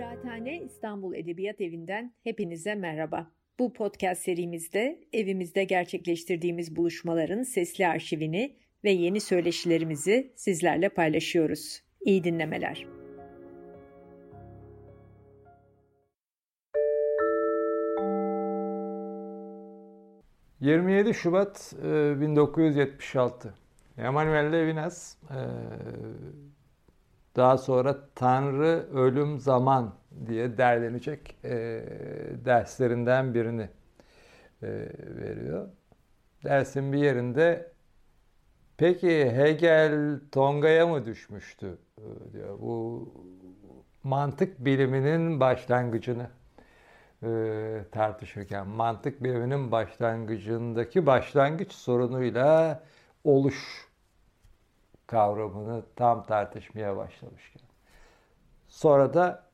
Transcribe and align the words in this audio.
Kıraathane 0.00 0.62
İstanbul 0.62 1.14
Edebiyat 1.14 1.60
Evi'nden 1.60 2.12
hepinize 2.24 2.74
merhaba. 2.74 3.30
Bu 3.58 3.72
podcast 3.72 4.22
serimizde 4.22 5.00
evimizde 5.12 5.64
gerçekleştirdiğimiz 5.64 6.76
buluşmaların 6.76 7.42
sesli 7.42 7.86
arşivini 7.86 8.56
ve 8.84 8.90
yeni 8.90 9.20
söyleşilerimizi 9.20 10.32
sizlerle 10.36 10.88
paylaşıyoruz. 10.88 11.82
İyi 12.00 12.24
dinlemeler. 12.24 12.86
...27 20.60 21.14
Şubat 21.14 21.72
1976... 21.82 23.54
...Emanuel 23.98 24.52
Levinas... 24.52 25.16
...daha 27.36 27.58
sonra 27.58 27.96
Tanrı, 28.14 28.86
Ölüm, 28.92 29.40
Zaman 29.40 29.94
diye 30.26 30.58
derlenecek 30.58 31.36
e, 31.44 31.84
derslerinden 32.44 33.34
birini 33.34 33.68
e, 34.62 34.68
veriyor. 35.00 35.68
Dersin 36.44 36.92
bir 36.92 36.98
yerinde 36.98 37.72
peki 38.76 39.32
Hegel 39.32 40.20
Tonga'ya 40.32 40.86
mı 40.86 41.06
düşmüştü 41.06 41.78
e, 41.98 42.32
diyor. 42.32 42.58
Bu 42.60 43.08
mantık 44.02 44.64
biliminin 44.64 45.40
başlangıcını 45.40 46.30
e, 47.22 47.84
tartışırken 47.92 48.66
mantık 48.66 49.22
biliminin 49.22 49.72
başlangıcındaki 49.72 51.06
başlangıç 51.06 51.72
sorunuyla 51.72 52.82
oluş 53.24 53.89
kavramını 55.10 55.82
tam 55.96 56.26
tartışmaya 56.26 56.96
başlamışken. 56.96 57.62
Sonra 58.68 59.14
da 59.14 59.50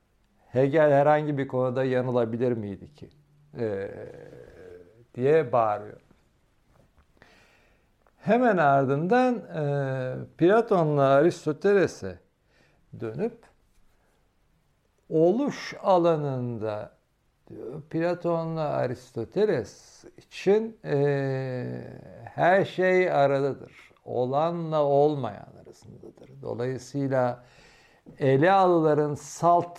Hegel 0.48 0.92
herhangi 0.92 1.38
bir 1.38 1.48
konuda 1.48 1.84
yanılabilir 1.84 2.52
miydi 2.52 2.94
ki? 2.94 3.10
Ee, 3.58 3.90
diye 5.14 5.52
bağırıyor. 5.52 6.00
Hemen 8.16 8.56
ardından 8.56 9.34
e, 9.34 10.26
Platon'la 10.38 11.02
Aristoteles'e 11.02 12.18
dönüp 13.00 13.38
oluş 15.08 15.74
alanında 15.82 16.96
diyor, 17.48 17.82
Platon'la 17.82 18.68
Aristoteles 18.68 20.04
için 20.16 20.78
e, 20.84 20.96
her 22.24 22.64
şey 22.64 23.12
aradadır. 23.12 23.85
Olanla 24.06 24.84
olmayan 24.84 25.48
arasındadır. 25.64 26.42
Dolayısıyla 26.42 27.44
ele 28.18 28.52
alıların 28.52 29.14
salt 29.14 29.78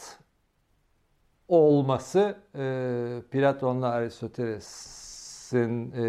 olması 1.48 2.38
e, 2.56 3.22
Platon'la 3.32 3.90
Aristoteles'in 3.90 5.92
e, 5.92 6.06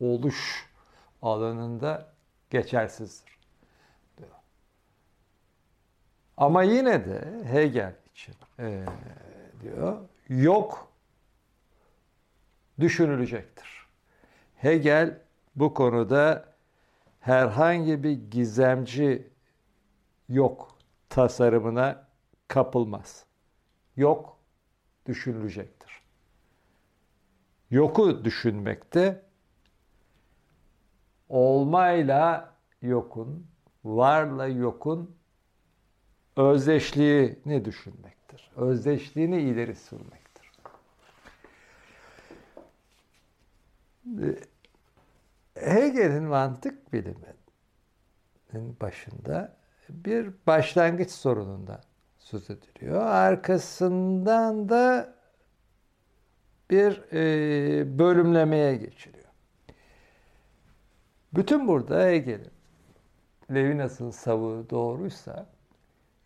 oluş 0.00 0.70
alanında 1.22 2.12
geçersizdir. 2.50 3.38
Diyor. 4.18 4.30
Ama 6.36 6.62
yine 6.62 7.04
de 7.04 7.42
Hegel 7.44 7.94
için 8.14 8.34
e, 8.58 8.84
diyor 9.62 9.96
yok 10.28 10.88
düşünülecektir. 12.80 13.86
Hegel 14.56 15.18
bu 15.56 15.74
konuda 15.74 16.55
herhangi 17.26 18.02
bir 18.02 18.30
gizemci 18.30 19.30
yok 20.28 20.78
tasarımına 21.08 22.06
kapılmaz 22.48 23.24
yok 23.96 24.38
düşünülecektir. 25.06 26.02
Yoku 27.70 28.24
düşünmekte 28.24 29.22
olmayla 31.28 32.54
yokun, 32.82 33.46
varla 33.84 34.46
yokun 34.46 35.16
özdeşliğini 36.36 37.64
düşünmektir. 37.64 38.50
Özdeşliğini 38.56 39.40
ileri 39.40 39.74
sürmektir. 39.74 40.52
Hegel'in 45.60 46.22
mantık 46.22 46.92
biliminin 46.92 47.36
başında 48.80 49.56
bir 49.88 50.30
başlangıç 50.46 51.10
sorunundan 51.10 51.80
söz 52.18 52.50
ediliyor. 52.50 53.02
Arkasından 53.02 54.68
da 54.68 55.14
bir 56.70 57.02
e, 57.12 57.98
bölümlemeye 57.98 58.76
geçiliyor. 58.76 59.26
Bütün 61.34 61.68
burada 61.68 62.04
Hegel'in 62.04 62.50
Levinas'ın 63.54 64.10
savuğu 64.10 64.70
doğruysa 64.70 65.46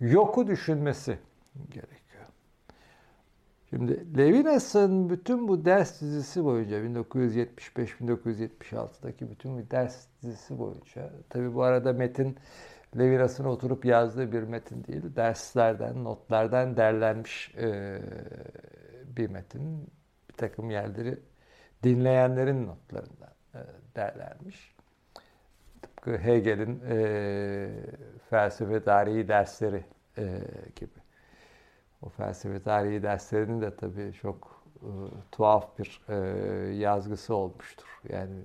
yoku 0.00 0.46
düşünmesi 0.46 1.18
gerekiyor. 1.70 1.99
Şimdi 3.70 4.18
Levinas'ın 4.18 5.10
bütün 5.10 5.48
bu 5.48 5.64
ders 5.64 6.00
dizisi 6.00 6.44
boyunca 6.44 6.76
1975-1976'daki 6.76 9.30
bütün 9.30 9.58
bu 9.58 9.70
ders 9.70 10.06
dizisi 10.22 10.58
boyunca 10.58 11.10
tabi 11.28 11.54
bu 11.54 11.62
arada 11.62 11.92
metin 11.92 12.36
Levinas'ın 12.98 13.44
oturup 13.44 13.84
yazdığı 13.84 14.32
bir 14.32 14.42
metin 14.42 14.84
değil. 14.84 15.02
Derslerden, 15.16 16.04
notlardan 16.04 16.76
derlenmiş 16.76 17.54
e, 17.56 17.98
bir 19.16 19.30
metin. 19.30 19.92
Bir 20.28 20.34
takım 20.34 20.70
yerleri 20.70 21.18
dinleyenlerin 21.82 22.66
notlarından 22.66 23.32
e, 23.54 23.58
derlenmiş. 23.96 24.74
Tıpkı 25.82 26.18
Hegel'in 26.18 26.82
e, 26.88 27.68
felsefe 28.30 28.82
tarihi 28.82 29.28
dersleri 29.28 29.84
e, 30.18 30.40
gibi. 30.76 30.99
O 32.02 32.08
felsefe 32.08 32.62
tarihi 32.62 33.02
derslerinin 33.02 33.60
de 33.60 33.76
tabii 33.76 34.12
çok 34.12 34.62
e, 34.82 34.88
tuhaf 35.32 35.78
bir 35.78 36.00
e, 36.08 36.14
yazgısı 36.74 37.34
olmuştur. 37.34 38.00
Yani 38.08 38.36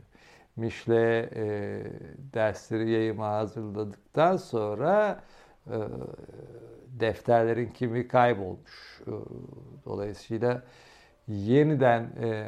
Mişle 0.55 1.29
e, 1.35 1.45
dersleri 2.33 2.89
yayıma 2.91 3.29
hazırladıktan 3.29 4.37
sonra 4.37 5.23
e, 5.67 5.77
defterlerin 6.99 7.69
kimi 7.69 8.07
kaybolmuş. 8.07 9.01
E, 9.07 9.11
dolayısıyla 9.85 10.63
yeniden 11.27 12.09
e, 12.21 12.47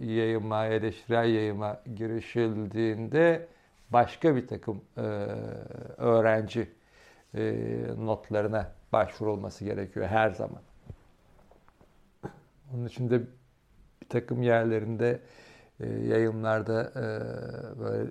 yayıma, 0.00 0.66
eleştirel 0.66 1.28
yayıma 1.34 1.80
girişildiğinde 1.96 3.48
başka 3.90 4.36
bir 4.36 4.46
takım 4.46 4.80
e, 4.96 5.00
öğrenci 5.96 6.68
e, 7.34 7.54
notlarına 7.98 8.77
başvurulması 8.92 9.64
gerekiyor 9.64 10.06
her 10.06 10.30
zaman. 10.30 10.62
Onun 12.74 12.86
için 12.86 13.10
de 13.10 13.20
bir 14.02 14.08
takım 14.08 14.42
yerlerinde 14.42 15.20
e, 15.80 15.86
yayınlarda 15.88 16.82
e, 16.82 17.04
böyle 17.80 18.10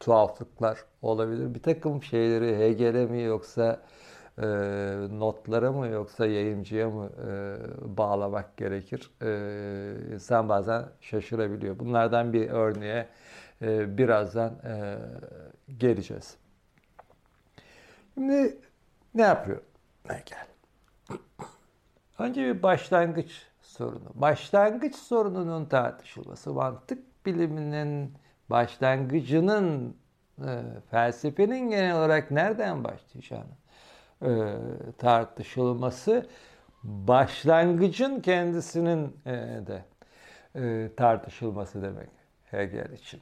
tuhaflıklar 0.00 0.84
olabilir. 1.02 1.54
Bir 1.54 1.62
takım 1.62 2.02
şeyleri 2.02 2.58
Hegel'e 2.58 3.06
mi 3.06 3.22
yoksa 3.22 3.82
e, 4.38 4.46
notlara 5.10 5.72
mı 5.72 5.86
yoksa 5.86 6.26
yayıncıya 6.26 6.90
mı 6.90 7.10
e, 7.28 7.56
bağlamak 7.98 8.56
gerekir? 8.56 9.10
E, 9.22 10.14
insan 10.14 10.48
bazen 10.48 10.84
şaşırabiliyor. 11.00 11.78
Bunlardan 11.78 12.32
bir 12.32 12.50
örneğe 12.50 13.08
e, 13.62 13.98
birazdan 13.98 14.52
e, 14.64 14.98
geleceğiz. 15.78 16.36
Şimdi 18.14 18.56
ne 19.14 19.22
yapıyor 19.22 19.60
Hegel? 20.08 20.46
Önce 22.18 22.42
bir 22.42 22.62
başlangıç 22.62 23.46
sorunu. 23.62 24.10
Başlangıç 24.14 24.94
sorununun 24.94 25.64
tartışılması, 25.64 26.52
mantık 26.52 27.26
biliminin 27.26 28.14
başlangıcının 28.50 29.96
e, 30.38 30.62
felsefenin 30.90 31.70
genel 31.70 31.96
olarak 31.96 32.30
nereden 32.30 32.84
başlayacağını 32.84 33.54
e, 34.22 34.30
tartışılması, 34.98 36.26
başlangıcın 36.82 38.20
kendisinin 38.20 39.16
e, 39.26 39.32
de 39.66 39.84
e, 40.56 40.90
tartışılması 40.96 41.82
demek 41.82 42.08
Hegel 42.44 42.92
için. 42.92 43.20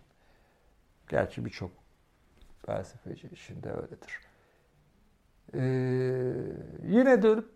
Gerçi 1.09 1.45
birçok 1.45 1.71
felsefeci 2.67 3.27
için 3.27 3.63
de 3.63 3.71
öyledir. 3.73 4.30
Ee, 5.55 5.61
yine 6.85 7.23
dönüp 7.23 7.49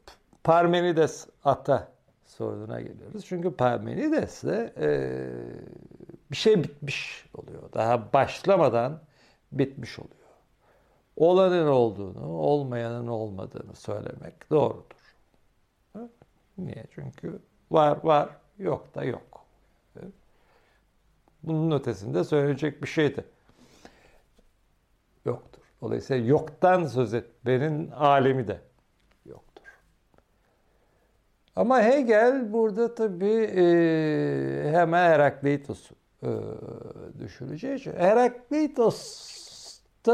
Parmenides 0.44 1.26
ata 1.44 1.93
sorununa 2.25 2.81
geliyoruz. 2.81 3.25
Çünkü 3.25 3.56
Parmenides'le 3.56 4.79
e, 4.79 5.29
bir 6.31 6.37
şey 6.37 6.64
bitmiş 6.64 7.26
oluyor. 7.35 7.62
Daha 7.75 8.12
başlamadan 8.12 9.00
bitmiş 9.52 9.99
oluyor. 9.99 10.14
Olanın 11.17 11.67
olduğunu, 11.67 12.26
olmayanın 12.26 13.06
olmadığını 13.06 13.75
söylemek 13.75 14.50
doğrudur. 14.50 15.14
Niye? 16.58 16.85
Çünkü 16.91 17.38
var 17.70 17.99
var, 18.05 18.29
yok 18.58 18.94
da 18.94 19.05
yok. 19.05 19.44
Bunun 21.43 21.79
ötesinde 21.79 22.25
söyleyecek 22.25 22.82
bir 22.82 22.88
şey 22.88 23.17
de. 23.17 23.25
Dolayısıyla 25.85 26.27
yoktan 26.27 26.85
söz 26.85 27.15
etmenin 27.15 27.91
alemi 27.91 28.49
de 28.49 28.61
yoktur. 29.27 29.63
Ama 31.57 31.83
Hegel 31.83 32.53
burada 32.53 32.95
tabii 32.95 33.43
e, 33.57 34.71
hemen 34.73 35.11
Herakleitos'u 35.11 35.95
e, 36.23 36.29
düşüreceği 37.21 37.75
için 37.75 37.93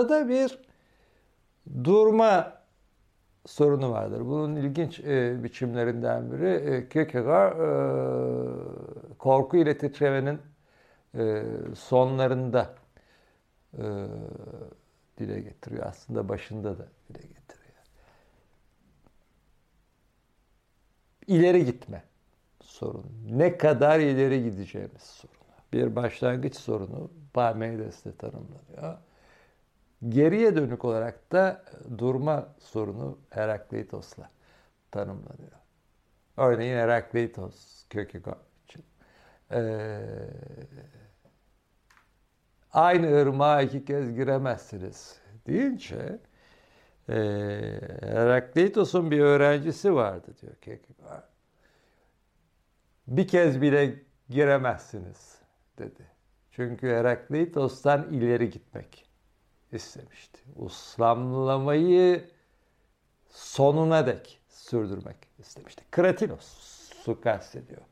da 0.08 0.28
bir 0.28 0.58
durma 1.84 2.52
sorunu 3.46 3.90
vardır. 3.90 4.20
Bunun 4.20 4.56
ilginç 4.56 5.00
e, 5.00 5.44
biçimlerinden 5.44 6.32
biri 6.32 6.48
e, 6.48 6.88
Kierkegaard 6.88 7.52
e, 7.52 7.64
korku 9.18 9.56
ile 9.56 9.78
titremenin 9.78 10.38
e, 11.14 11.42
sonlarında 11.74 12.74
e, 13.78 13.84
dile 15.20 15.40
getiriyor. 15.40 15.86
Aslında 15.86 16.28
başında 16.28 16.78
da 16.78 16.88
dile 17.08 17.22
getiriyor. 17.22 17.84
İleri 21.26 21.64
gitme 21.64 22.02
sorunu. 22.62 23.06
Ne 23.30 23.58
kadar 23.58 24.00
ileri 24.00 24.44
gideceğimiz 24.44 25.02
sorunu. 25.02 25.36
Bir 25.72 25.96
başlangıç 25.96 26.56
sorunu 26.56 27.10
Parmenides'te 27.34 28.16
tanımlanıyor. 28.16 28.98
Geriye 30.08 30.56
dönük 30.56 30.84
olarak 30.84 31.32
da 31.32 31.64
durma 31.98 32.48
sorunu 32.58 33.18
Herakleitos'la 33.30 34.30
tanımlanıyor. 34.90 35.60
Örneğin 36.36 36.76
Herakleitos 36.76 37.84
Kierkegaard 37.90 38.38
için. 38.68 38.84
Ee, 39.50 40.00
aynı 42.72 43.20
ırmağa 43.22 43.62
iki 43.62 43.84
kez 43.84 44.14
giremezsiniz 44.14 45.20
deyince 45.46 46.18
e, 47.08 47.14
Herakleitos'un 48.00 49.10
bir 49.10 49.20
öğrencisi 49.20 49.94
vardı 49.94 50.34
diyor 50.42 50.54
Kierkegaard. 50.54 51.24
Bir 53.06 53.28
kez 53.28 53.60
bile 53.62 54.02
giremezsiniz 54.28 55.38
dedi. 55.78 56.06
Çünkü 56.50 56.88
Herakleitos'tan 56.88 58.12
ileri 58.12 58.50
gitmek 58.50 59.10
istemişti. 59.72 60.40
Uslamlamayı 60.56 62.30
sonuna 63.28 64.06
dek 64.06 64.40
sürdürmek 64.48 65.16
istemişti. 65.38 65.84
Kratinos 65.90 66.46
su 67.04 67.20
kastediyor. 67.20 67.82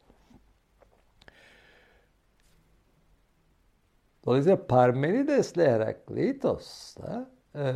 Dolayısıyla 4.26 4.66
Parmenides 4.66 5.52
ile 5.52 5.70
Herakleitos'ta 5.70 7.30
e, 7.54 7.72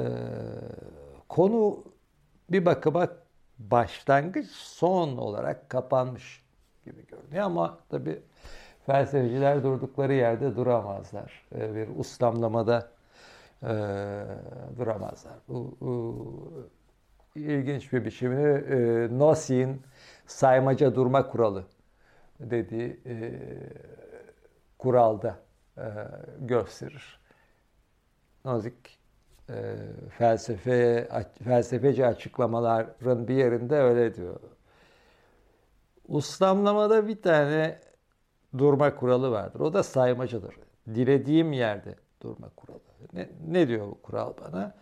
konu 1.28 1.84
bir 2.50 2.64
bakıma 2.64 3.08
başlangıç 3.58 4.46
son 4.50 5.16
olarak 5.16 5.70
kapanmış 5.70 6.42
gibi 6.84 7.06
görünüyor 7.06 7.44
ama 7.44 7.78
tabi 7.88 8.22
felsefeciler 8.86 9.62
durdukları 9.62 10.12
yerde 10.12 10.56
duramazlar. 10.56 11.46
E, 11.54 11.74
bir 11.74 11.88
uslamlamada 11.98 12.90
e, 13.62 13.72
duramazlar. 14.78 15.34
Bu, 15.48 15.76
bu 15.80 16.70
ilginç 17.34 17.92
bir 17.92 18.04
biçimini 18.04 18.48
e, 18.48 19.08
Nozi'nin 19.18 19.82
saymaca 20.26 20.94
durma 20.94 21.30
kuralı 21.30 21.64
dediği 22.40 23.00
e, 23.06 23.32
kuralda 24.78 25.36
e, 25.78 25.84
gösterir. 26.40 27.20
Nozick 28.44 28.98
e, 29.50 29.76
felsefe 30.19 31.08
felsefeci 31.44 32.06
açıklamaların 32.06 33.28
bir 33.28 33.34
yerinde 33.34 33.76
öyle 33.76 34.14
diyor. 34.14 34.40
Uslamlamada 36.08 37.08
bir 37.08 37.22
tane 37.22 37.80
durma 38.58 38.96
kuralı 38.96 39.30
vardır. 39.30 39.60
O 39.60 39.72
da 39.72 39.82
saymacadır. 39.82 40.54
Dilediğim 40.86 41.52
yerde 41.52 41.94
durma 42.22 42.48
kuralı. 42.56 42.80
Ne, 43.12 43.30
ne 43.48 43.69
diyor 43.69 43.86
bu 43.86 44.02
kural 44.02 44.32
bana? 44.40 44.74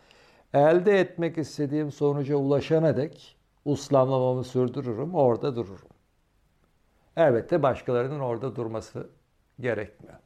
Elde 0.55 1.01
etmek 1.01 1.39
istediğim 1.39 1.93
sonuca 1.93 2.37
ulaşana 2.37 2.97
dek 2.97 3.37
uslamlamamı 3.65 4.45
sürdürürüm, 4.45 5.15
orada 5.15 5.57
dururum. 5.57 5.89
Elbette 7.17 7.63
başkalarının 7.63 8.21
orada 8.21 8.57
durması 8.57 9.11
gerekmiyor. 9.61 10.19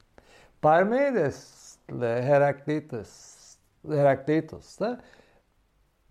Parmenides 0.65 1.77
ile 1.89 2.23
Herakleitos, 2.23 3.35
Herakleitos 3.89 4.81
da 4.81 5.01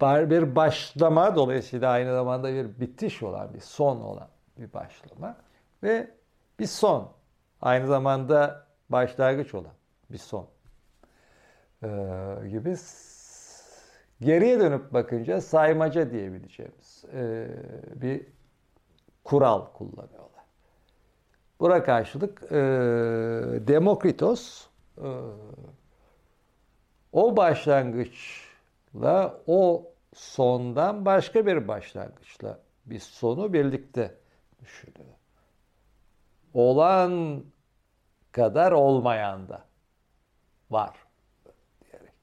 bir 0.01 0.55
başlama 0.55 1.35
dolayısıyla 1.35 1.91
aynı 1.91 2.13
zamanda 2.13 2.53
bir 2.53 2.79
bitiş 2.79 3.23
olan, 3.23 3.53
bir 3.53 3.59
son 3.59 4.01
olan 4.01 4.27
bir 4.57 4.73
başlama 4.73 5.37
ve 5.83 6.11
bir 6.59 6.65
son. 6.65 7.11
Aynı 7.61 7.87
zamanda 7.87 8.67
başlangıç 8.89 9.53
olan 9.53 9.73
bir 10.11 10.17
son 10.17 10.47
ee, 11.83 11.87
gibi 12.49 12.75
geriye 14.21 14.59
dönüp 14.59 14.93
bakınca 14.93 15.41
saymaca 15.41 16.11
diyebileceğimiz 16.11 17.05
e, 17.13 17.47
bir 17.95 18.25
kural 19.23 19.65
kullanıyorlar. 19.65 20.32
Buna 21.63 21.83
karşılık 21.83 22.43
e, 22.51 22.55
Demokritos 23.67 24.67
e, 24.97 25.07
o 27.11 27.37
başlangıçla 27.37 29.41
o 29.47 29.91
sondan 30.13 31.05
başka 31.05 31.45
bir 31.45 31.67
başlangıçla 31.67 32.59
bir 32.85 32.99
sonu 32.99 33.53
birlikte 33.53 34.15
düşünüyor. 34.61 35.13
Olan 36.53 37.43
kadar 38.31 38.71
olmayan 38.71 39.49
da 39.49 39.65
var 40.69 40.97
diyerek. 41.81 42.13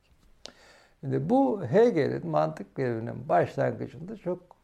Şimdi 1.01 1.31
bu 1.31 1.65
Hegel'in 1.65 2.27
mantık 2.27 2.79
biliminin 2.79 3.29
başlangıcında 3.29 4.17
çok 4.17 4.56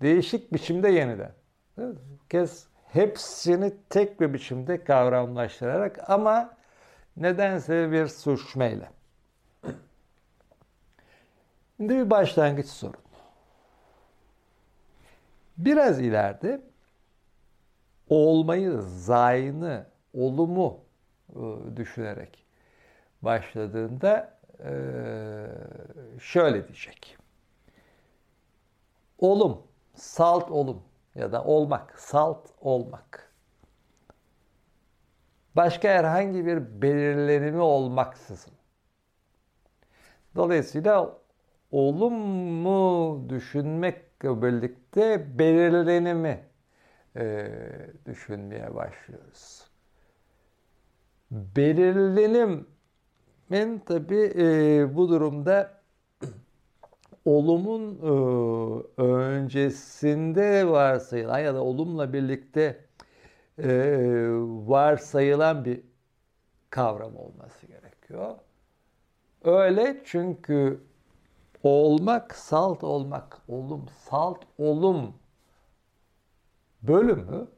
değişik 0.00 0.52
biçimde 0.52 0.88
yeniden. 0.88 1.32
Bir 1.78 1.98
kez 2.28 2.71
hepsini 2.92 3.72
tek 3.90 4.20
bir 4.20 4.34
biçimde 4.34 4.84
kavramlaştırarak 4.84 6.10
ama 6.10 6.54
nedense 7.16 7.92
bir 7.92 8.06
sürçmeyle. 8.06 8.90
Şimdi 11.76 11.94
bir 11.94 12.10
başlangıç 12.10 12.66
sorun. 12.66 13.00
Biraz 15.58 16.00
ileride 16.00 16.60
olmayı, 18.08 18.82
zayını, 18.82 19.86
olumu 20.14 20.80
e, 21.30 21.40
düşünerek 21.76 22.46
başladığında 23.22 24.38
e, 24.64 24.72
şöyle 26.20 26.68
diyecek. 26.68 27.16
Olum, 29.18 29.62
salt 29.94 30.50
olum 30.50 30.82
ya 31.14 31.32
da 31.32 31.44
olmak, 31.44 31.98
salt 32.00 32.48
olmak. 32.60 33.32
Başka 35.56 35.88
herhangi 35.88 36.46
bir 36.46 36.82
belirlenimi 36.82 37.60
olmaksızın. 37.60 38.52
Dolayısıyla 40.34 41.18
olumlu 41.70 43.20
düşünmekle 43.28 44.42
birlikte 44.42 45.38
belirlenimi 45.38 46.44
e, 47.16 47.48
düşünmeye 48.06 48.74
başlıyoruz. 48.74 49.70
Belirlenimin 51.30 52.66
tabi 53.86 54.32
e, 54.36 54.96
bu 54.96 55.08
durumda 55.08 55.81
olumun 57.24 57.98
e, 58.02 59.02
öncesinde 59.02 60.68
varsayılan 60.68 61.38
ya 61.38 61.54
da 61.54 61.62
olumla 61.64 62.12
birlikte 62.12 62.84
e, 63.58 63.68
varsayılan 64.66 65.64
bir 65.64 65.80
kavram 66.70 67.16
olması 67.16 67.66
gerekiyor. 67.66 68.34
Öyle 69.44 70.02
çünkü 70.04 70.80
olmak, 71.62 72.34
salt 72.34 72.84
olmak, 72.84 73.42
olum, 73.48 73.86
salt 74.10 74.44
olum 74.58 75.14
bölümü 76.82 77.48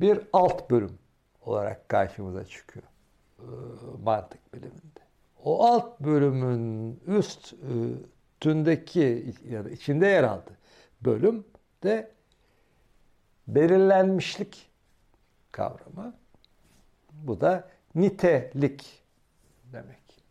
bir 0.00 0.20
alt 0.32 0.70
bölüm 0.70 0.98
olarak 1.42 1.88
karşımıza 1.88 2.44
çıkıyor 2.44 2.86
e, 3.38 3.46
mantık 4.04 4.54
biliminde. 4.54 5.00
O 5.44 5.64
alt 5.64 6.00
bölümün 6.00 7.00
üst 7.06 7.54
tündeki 8.44 9.34
ya 9.50 9.64
da 9.64 9.70
içinde 9.70 10.06
yer 10.06 10.24
aldı 10.24 10.50
bölüm 11.00 11.44
de 11.82 12.10
belirlenmişlik 13.48 14.70
kavramı. 15.52 16.14
Bu 17.12 17.40
da 17.40 17.68
nitelik 17.94 19.02
demek. 19.72 20.24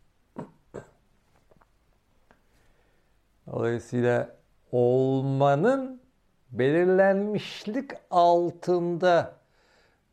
Dolayısıyla 3.47 4.35
olmanın 4.71 6.01
belirlenmişlik 6.51 7.91
altında 8.11 9.35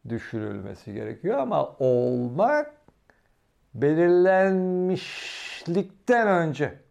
düşürülmesi 0.09 0.93
gerekiyor 0.93 1.39
ama 1.39 1.77
olmak 1.79 2.75
belirlenmişlikten 3.75 6.29
önce. 6.29 6.90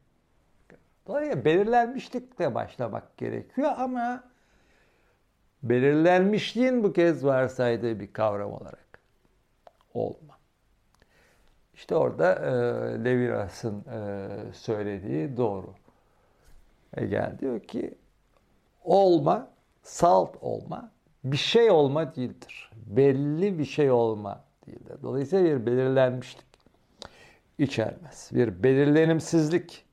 Dolayısıyla 1.09 1.45
belirlenmişlikle 1.45 2.55
başlamak 2.55 3.17
gerekiyor 3.17 3.71
ama 3.77 4.23
belirlenmişliğin 5.63 6.83
bu 6.83 6.93
kez 6.93 7.25
varsaydığı 7.25 7.99
bir 7.99 8.13
kavram 8.13 8.53
olarak 8.53 8.99
olma. 9.93 10.37
İşte 11.73 11.95
orada 11.95 12.33
e, 12.33 12.49
Leviras'ın 13.05 13.85
e, 13.85 14.29
söylediği 14.53 15.37
doğru. 15.37 15.73
Hegel 16.95 17.39
diyor 17.39 17.59
ki 17.59 17.95
olma, 18.83 19.47
salt 19.83 20.35
olma, 20.41 20.91
bir 21.23 21.37
şey 21.37 21.71
olma 21.71 22.15
değildir. 22.15 22.71
Belli 22.75 23.59
bir 23.59 23.65
şey 23.65 23.91
olma 23.91 24.43
değildir. 24.67 24.97
Dolayısıyla 25.03 25.45
bir 25.45 25.65
belirlenmişlik 25.65 26.47
içermez. 27.57 28.29
Bir 28.33 28.63
belirlenimsizlik 28.63 29.85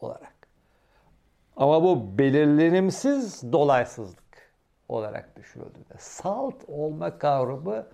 olarak. 0.00 0.27
Ama 1.58 1.82
bu 1.82 2.18
belirlenimsiz 2.18 3.52
dolaysızlık 3.52 4.52
olarak 4.88 5.36
düşürüldüğünde 5.36 5.94
salt 5.98 6.64
olma 6.68 7.18
kavramı 7.18 7.86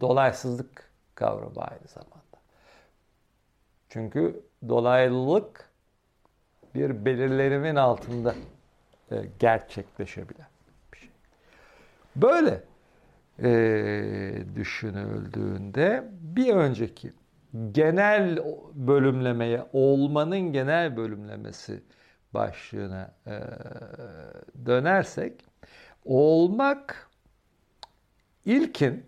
dolaysızlık 0.00 0.90
kavramı 1.14 1.60
aynı 1.60 1.88
zamanda. 1.88 2.16
Çünkü 3.88 4.40
dolaylılık 4.68 5.70
bir 6.74 7.04
belirlenimin 7.04 7.76
altında 7.76 8.34
e, 9.10 9.16
gerçekleşebilen 9.38 10.48
bir 10.92 10.98
şey. 10.98 11.10
Böyle 12.16 12.62
e, 13.42 14.44
düşünüldüğünde 14.54 16.04
bir 16.20 16.54
önceki 16.54 17.12
genel 17.72 18.38
bölümlemeye, 18.74 19.66
olmanın 19.72 20.52
genel 20.52 20.96
bölümlemesi 20.96 21.82
başlığına 22.36 23.10
e, 23.26 23.40
dönersek, 24.66 25.44
olmak 26.04 27.10
ilkin 28.44 29.06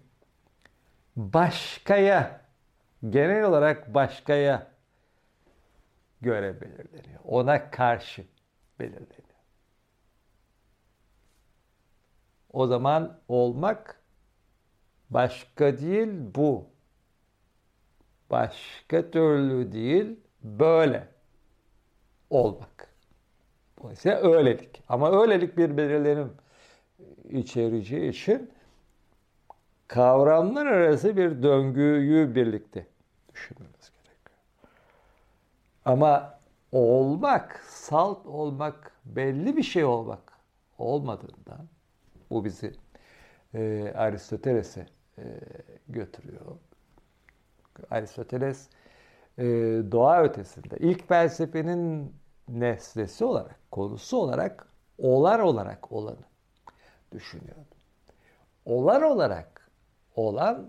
başkaya, 1.16 2.40
genel 3.10 3.44
olarak 3.44 3.94
başkaya 3.94 4.66
göre 6.20 6.60
belirleniyor. 6.60 7.20
Ona 7.24 7.70
karşı 7.70 8.24
belirleniyor. 8.78 9.28
O 12.52 12.66
zaman 12.66 13.20
olmak 13.28 14.02
başka 15.10 15.78
değil 15.78 16.08
bu. 16.34 16.66
Başka 18.30 19.10
türlü 19.10 19.72
değil 19.72 20.20
böyle 20.42 21.08
olmak. 22.30 22.97
Dolayısıyla 23.82 24.18
öylelik. 24.18 24.82
Ama 24.88 25.20
öylelik 25.22 25.56
bir 25.56 25.76
belirlenim 25.76 26.32
içerici 27.30 28.06
için 28.06 28.50
kavramlar 29.88 30.66
arası 30.66 31.16
bir 31.16 31.42
döngüyü 31.42 32.34
birlikte 32.34 32.86
düşünmemiz 33.34 33.90
gerekiyor. 33.90 34.40
Ama 35.84 36.38
olmak, 36.72 37.60
salt 37.66 38.26
olmak, 38.26 38.92
belli 39.04 39.56
bir 39.56 39.62
şey 39.62 39.84
olmak 39.84 40.32
olmadığından 40.78 41.68
bu 42.30 42.44
bizi 42.44 42.72
e, 43.54 43.92
Aristoteles'e 43.96 44.86
e, 45.18 45.22
götürüyor. 45.88 46.56
Aristoteles 47.90 48.68
e, 49.38 49.44
doğa 49.92 50.22
ötesinde 50.22 50.76
ilk 50.78 51.08
felsefenin 51.08 52.14
nesnesi 52.48 53.24
olarak, 53.24 53.60
konusu 53.70 54.16
olarak, 54.16 54.68
olar 54.98 55.38
olarak 55.38 55.92
olanı 55.92 56.26
düşünüyordu. 57.12 57.74
Olar 58.64 59.02
olarak 59.02 59.70
olanlar 60.16 60.68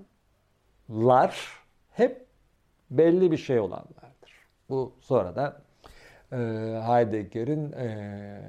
hep 1.91 2.27
belli 2.91 3.31
bir 3.31 3.37
şey 3.37 3.59
olanlardır. 3.59 4.47
Bu 4.69 4.93
sonra 5.01 5.35
da 5.35 5.61
e, 6.31 6.35
Heidegger'in 6.87 7.71
e, 7.71 8.41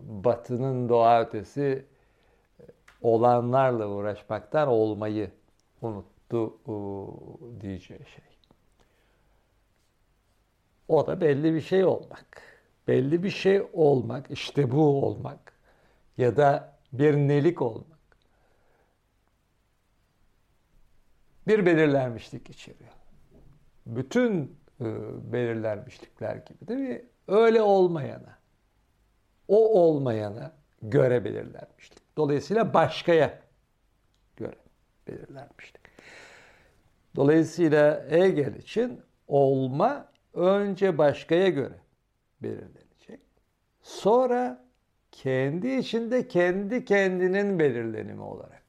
Batı'nın 0.00 0.88
doğa 0.88 1.22
ötesi 1.22 1.86
olanlarla 3.02 3.88
uğraşmaktan 3.88 4.68
olmayı 4.68 5.30
unuttu 5.82 6.58
diyeceği 7.60 8.00
şey. 8.06 8.35
O 10.88 11.06
da 11.06 11.20
belli 11.20 11.54
bir 11.54 11.60
şey 11.60 11.84
olmak. 11.84 12.42
Belli 12.88 13.22
bir 13.22 13.30
şey 13.30 13.62
olmak, 13.72 14.30
işte 14.30 14.70
bu 14.70 15.04
olmak 15.04 15.52
ya 16.18 16.36
da 16.36 16.78
bir 16.92 17.14
nelik 17.14 17.62
olmak. 17.62 17.98
Bir 21.48 21.66
belirlenmişlik 21.66 22.50
içeriyor. 22.50 22.92
Bütün 23.86 24.56
e, 24.80 24.84
belirlenmişlikler 25.32 26.36
gibi 26.36 26.68
değil 26.68 26.80
mi? 26.80 27.02
Öyle 27.28 27.62
olmayana, 27.62 28.38
o 29.48 29.82
olmayana 29.82 30.52
göre 30.82 31.24
belirlenmişlik. 31.24 32.02
Dolayısıyla 32.16 32.74
başkaya 32.74 33.40
göre 34.36 34.56
belirlenmişlik. 35.08 35.82
Dolayısıyla 37.16 38.06
Hegel 38.10 38.54
için 38.54 39.00
olma 39.28 40.08
önce 40.36 40.98
başkaya 40.98 41.48
göre 41.48 41.78
belirlenecek. 42.42 43.20
Sonra 43.82 44.64
kendi 45.12 45.68
içinde 45.68 46.28
kendi 46.28 46.84
kendinin 46.84 47.58
belirlenimi 47.58 48.22
olarak 48.22 48.62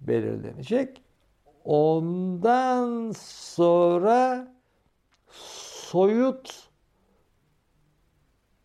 belirlenecek. 0.00 1.02
Ondan 1.64 3.12
sonra 3.16 4.48
soyut 5.30 6.68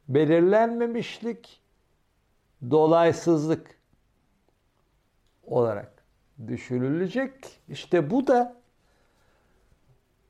belirlenmemişlik, 0.07 1.61
dolaysızlık 2.71 3.79
olarak 5.43 6.03
düşünülecek. 6.47 7.59
İşte 7.69 8.09
bu 8.09 8.27
da 8.27 8.61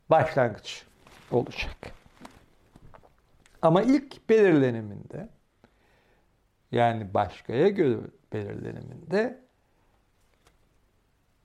başlangıç 0.10 0.86
olacak. 1.32 1.94
Ama 3.62 3.82
ilk 3.82 4.30
belirleniminde 4.30 5.30
yani 6.72 7.14
başkaya 7.14 7.68
göre 7.68 8.00
belirleniminde 8.34 9.44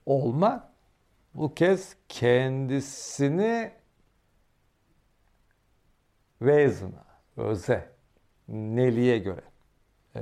olma 0.05 0.73
bu 1.33 1.53
kez 1.55 1.95
kendisini 2.09 3.71
Wesen'a, 6.39 7.05
öze, 7.37 7.91
neliğe 8.47 9.17
göre 9.17 9.43
e, 10.15 10.21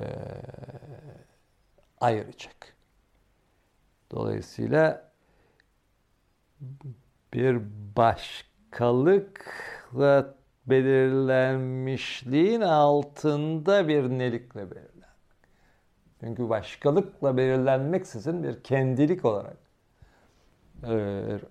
ayıracak. 2.01 2.75
Dolayısıyla 4.11 5.11
bir 7.33 7.61
başkalıkla 8.71 10.35
belirlenmişliğin 10.65 12.61
altında 12.61 13.87
bir 13.87 14.09
nelikle 14.09 14.71
belirlenmek. 14.71 15.01
Çünkü 16.19 16.49
başkalıkla 16.49 17.37
belirlenmeksizin 17.37 18.43
bir 18.43 18.63
kendilik 18.63 19.25
olarak, 19.25 19.57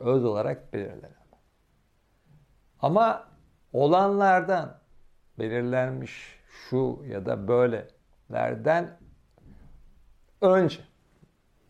öz 0.01 0.25
olarak 0.25 0.73
belirlenen. 0.73 1.21
Ama 2.83 3.29
olanlardan 3.73 4.79
belirlenmiş 5.39 6.41
şu 6.49 7.03
ya 7.07 7.27
da 7.27 7.49
böylelerden 7.49 8.99
önce 10.41 10.81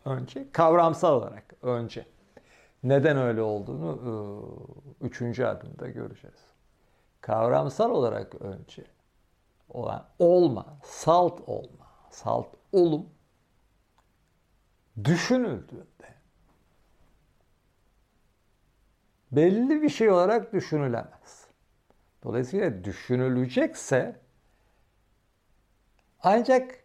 önce 0.05 0.51
kavramsal 0.51 1.13
olarak 1.13 1.43
önce 1.61 2.05
neden 2.83 3.17
öyle 3.17 3.41
olduğunu 3.41 3.99
ıı, 4.05 5.07
üçüncü 5.07 5.45
adımda 5.45 5.87
göreceğiz. 5.87 6.39
Kavramsal 7.21 7.91
olarak 7.91 8.35
önce 8.41 8.85
olan 9.69 10.07
olma, 10.19 10.79
salt 10.83 11.41
olma, 11.49 11.87
salt 12.09 12.47
olum 12.71 13.09
düşünüldüğünde 15.03 16.11
belli 19.31 19.81
bir 19.81 19.89
şey 19.89 20.09
olarak 20.11 20.53
düşünülemez. 20.53 21.47
Dolayısıyla 22.23 22.83
düşünülecekse 22.83 24.19
ancak 26.19 26.83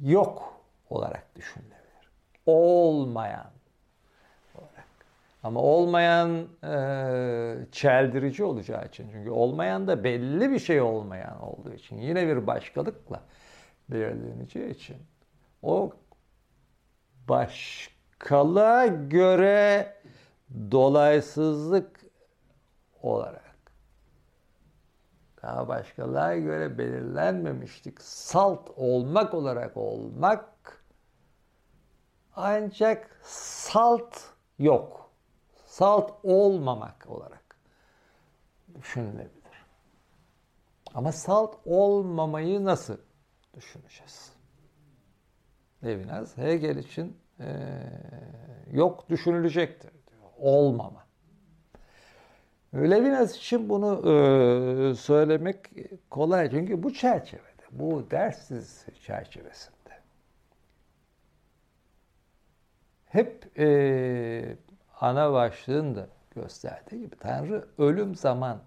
yok 0.00 0.60
olarak 0.90 1.36
düşünülebilir. 1.36 2.10
Olmayan. 2.46 3.59
Ama 5.42 5.60
olmayan 5.60 6.48
e, 6.64 7.66
çeldirici 7.72 8.44
olacağı 8.44 8.86
için. 8.86 9.10
Çünkü 9.12 9.30
olmayan 9.30 9.88
da 9.88 10.04
belli 10.04 10.50
bir 10.50 10.58
şey 10.58 10.80
olmayan 10.80 11.42
olduğu 11.42 11.72
için. 11.72 11.96
Yine 11.96 12.26
bir 12.26 12.46
başkalıkla 12.46 13.22
belirleneceği 13.88 14.70
için. 14.70 14.96
O 15.62 15.92
başkalığa 17.28 18.86
göre 18.86 19.94
dolaysızlık 20.70 22.00
olarak 23.02 23.50
daha 25.42 25.68
başkalarına 25.68 26.36
göre 26.36 26.78
belirlenmemiştik. 26.78 28.00
Salt 28.02 28.70
olmak 28.76 29.34
olarak 29.34 29.76
olmak 29.76 30.84
ancak 32.36 33.20
salt 33.22 34.16
yok. 34.58 35.09
Salt 35.80 36.12
olmamak 36.22 37.06
olarak 37.08 37.56
düşünülebilir. 38.74 39.66
Ama 40.94 41.12
salt 41.12 41.56
olmamayı 41.64 42.64
nasıl 42.64 42.96
düşüneceğiz? 43.54 44.32
Levinas 45.84 46.36
Hegel 46.36 46.76
için 46.76 47.16
e, 47.40 47.46
yok 48.72 49.08
düşünülecektir 49.10 49.90
diyor. 49.90 50.30
Olmama. 50.38 51.06
Levinas 52.74 53.36
için 53.36 53.68
bunu 53.68 53.98
e, 54.10 54.94
söylemek 54.94 55.56
kolay 56.10 56.50
çünkü 56.50 56.82
bu 56.82 56.94
çerçevede, 56.94 57.62
bu 57.70 58.10
dersiz 58.10 58.86
çerçevesinde 59.04 60.00
hep 63.06 63.58
e, 63.58 64.56
ana 65.00 65.32
başlığında 65.32 66.08
gösterdiği 66.34 67.00
gibi 67.00 67.16
Tanrı 67.16 67.68
ölüm 67.78 68.14
zaman, 68.14 68.60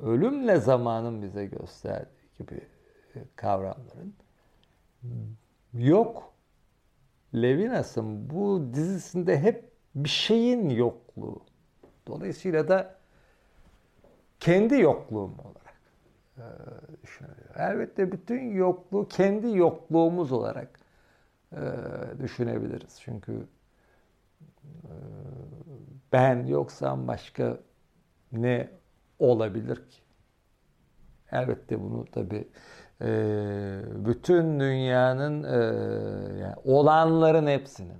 ölümle 0.00 0.56
zamanın 0.56 1.22
bize 1.22 1.46
gösterdiği 1.46 2.28
gibi 2.38 2.60
e, 3.14 3.18
kavramların 3.36 4.14
yok. 5.72 6.34
Levinas'ın 7.34 8.30
bu 8.30 8.70
dizisinde 8.74 9.40
hep 9.40 9.72
bir 9.94 10.08
şeyin 10.08 10.68
yokluğu. 10.68 11.42
Dolayısıyla 12.06 12.68
da 12.68 12.94
kendi 14.40 14.80
yokluğum 14.80 15.34
olarak 15.38 15.80
e, 16.36 16.44
düşünüyorum. 17.02 17.44
Elbette 17.56 18.12
bütün 18.12 18.50
yokluğu 18.54 19.08
kendi 19.08 19.56
yokluğumuz 19.56 20.32
olarak 20.32 20.80
e, 21.52 21.60
düşünebiliriz. 22.22 23.00
Çünkü 23.00 23.46
ben 26.12 26.46
yoksam 26.46 27.08
başka 27.08 27.58
ne 28.32 28.68
olabilir 29.18 29.76
ki? 29.76 30.00
Elbette 31.32 31.80
bunu 31.80 32.04
tabi 32.04 32.48
e, 33.00 33.08
bütün 33.94 34.60
dünyanın 34.60 35.42
e, 35.44 35.56
yani 36.40 36.54
olanların 36.64 37.46
hepsinin 37.46 37.98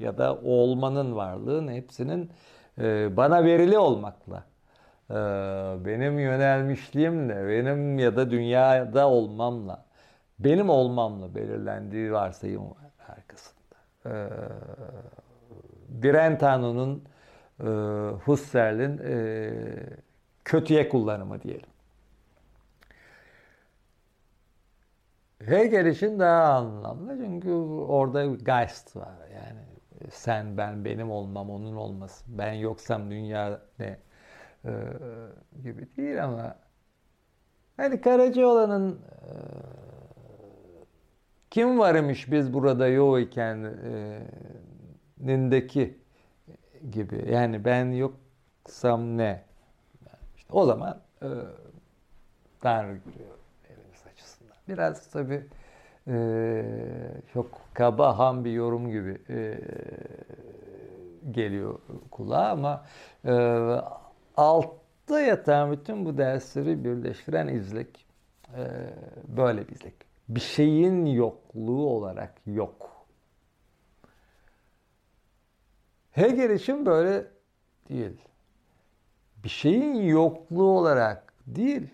ya 0.00 0.18
da 0.18 0.36
olmanın 0.36 1.16
varlığın 1.16 1.68
hepsinin 1.68 2.30
e, 2.78 3.16
bana 3.16 3.44
verili 3.44 3.78
olmakla 3.78 4.44
e, 5.10 5.14
benim 5.84 6.18
yönelmişliğimle 6.18 7.48
benim 7.48 7.98
ya 7.98 8.16
da 8.16 8.30
dünyada 8.30 9.08
olmamla 9.08 9.84
benim 10.38 10.70
olmamla 10.70 11.34
belirlendiği 11.34 12.12
varsayım 12.12 12.62
var 12.70 12.92
arkasında. 13.08 13.76
E, 14.06 14.12
Brentano'nun 16.02 17.04
e, 17.60 17.66
Husserl'in 18.24 18.98
e, 18.98 19.52
kötüye 20.44 20.88
kullanımı 20.88 21.42
diyelim. 21.42 21.68
Hegel 25.46 25.86
için 25.86 26.18
daha 26.18 26.54
anlamlı 26.54 27.16
çünkü 27.16 27.50
orada 27.88 28.26
Geist 28.26 28.96
var. 28.96 29.14
Yani 29.34 29.60
sen, 30.10 30.56
ben, 30.56 30.84
benim 30.84 31.10
olmam, 31.10 31.50
onun 31.50 31.76
olması. 31.76 32.24
Ben 32.28 32.52
yoksam 32.52 33.10
dünya 33.10 33.60
ne 33.78 33.98
e, 34.64 34.72
gibi 35.62 35.88
değil 35.96 36.24
ama 36.24 36.56
hani 37.76 38.00
Karacaoğlan'ın 38.00 38.92
e, 38.92 39.32
kim 41.50 41.78
varmış 41.78 42.32
biz 42.32 42.54
burada 42.54 42.88
yok 42.88 43.20
iken 43.20 43.64
e, 43.64 44.20
nindeki 45.22 45.98
gibi. 46.90 47.30
Yani 47.32 47.64
ben 47.64 47.92
yoksam 47.92 49.18
ne? 49.18 49.42
İşte 50.36 50.52
o 50.52 50.66
zaman 50.66 51.00
e, 51.22 51.28
Tanrı 52.60 52.96
görüyor 52.96 53.38
evimiz 53.70 54.06
açısından. 54.12 54.56
Biraz 54.68 55.10
tabii 55.10 55.46
e, 56.08 56.64
çok 57.32 57.60
kaba 57.74 58.18
ham 58.18 58.44
bir 58.44 58.52
yorum 58.52 58.90
gibi 58.90 59.18
e, 59.28 59.58
geliyor 61.30 61.78
kulağa 62.10 62.50
ama 62.50 62.84
e, 63.24 63.32
altta 64.36 65.20
yatan 65.20 65.72
bütün 65.72 66.04
bu 66.04 66.18
dersleri 66.18 66.84
birleştiren 66.84 67.48
izlek 67.48 68.06
e, 68.56 68.62
böyle 69.28 69.68
bir 69.68 69.74
izlek. 69.74 69.94
Bir 70.28 70.40
şeyin 70.40 71.06
yokluğu 71.06 71.86
olarak 71.86 72.34
yok. 72.46 73.01
Hegel 76.12 76.50
için 76.50 76.86
böyle 76.86 77.26
değil. 77.88 78.20
Bir 79.44 79.48
şeyin 79.48 79.94
yokluğu 79.94 80.78
olarak 80.78 81.32
değil, 81.46 81.90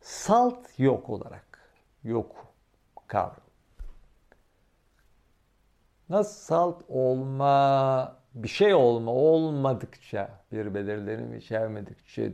salt 0.00 0.78
yok 0.78 1.10
olarak 1.10 1.60
yok 2.04 2.46
kavram. 3.06 3.36
Nasıl 6.08 6.40
salt 6.40 6.82
olma, 6.88 8.16
bir 8.34 8.48
şey 8.48 8.74
olma 8.74 9.10
olmadıkça, 9.12 10.40
bir 10.52 10.74
belirlenim 10.74 11.34
içermedikçe 11.34 12.32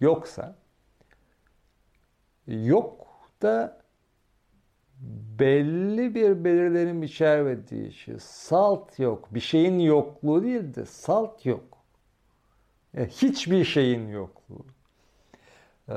yoksa, 0.00 0.56
yok 2.46 3.06
da 3.42 3.85
belli 5.38 6.14
bir 6.14 6.44
belirlenim 6.44 7.02
içermediği 7.02 7.92
şey. 7.92 8.14
Salt 8.20 8.98
yok. 8.98 9.28
Bir 9.34 9.40
şeyin 9.40 9.78
yokluğu 9.78 10.42
değil 10.42 10.74
de 10.74 10.86
salt 10.86 11.46
yok. 11.46 11.64
Yani 12.94 13.08
hiçbir 13.08 13.64
şeyin 13.64 14.08
yokluğu 14.08 14.66
ee, 15.88 15.94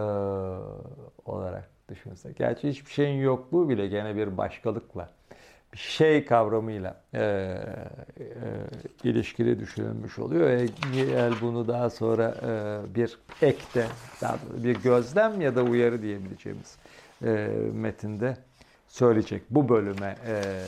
olarak 1.25 1.69
düşünsek. 1.89 2.37
Gerçi 2.37 2.69
hiçbir 2.69 2.91
şeyin 2.91 3.21
yokluğu 3.21 3.69
bile 3.69 3.87
gene 3.87 4.15
bir 4.15 4.37
başkalıkla, 4.37 5.09
bir 5.73 5.77
şey 5.77 6.25
kavramıyla 6.25 7.01
e, 7.13 7.21
e, 7.21 7.57
ilişkili 9.03 9.59
düşünülmüş 9.59 10.19
oluyor. 10.19 10.49
Eğer 10.95 11.33
bunu 11.41 11.67
daha 11.67 11.89
sonra 11.89 12.35
e, 12.43 12.95
bir 12.95 13.17
ekte, 13.41 13.87
daha 14.21 14.37
bir 14.63 14.75
gözlem 14.75 15.41
ya 15.41 15.55
da 15.55 15.63
uyarı 15.63 16.01
diyebileceğimiz 16.01 16.77
e, 17.23 17.29
metinde 17.73 18.37
söyleyecek. 18.89 19.43
Bu 19.49 19.69
bölüme 19.69 20.15
e, 20.27 20.61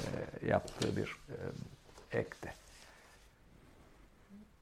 yaptığı 0.48 0.96
bir 0.96 1.16
e, 1.30 2.20
ekte. 2.20 2.54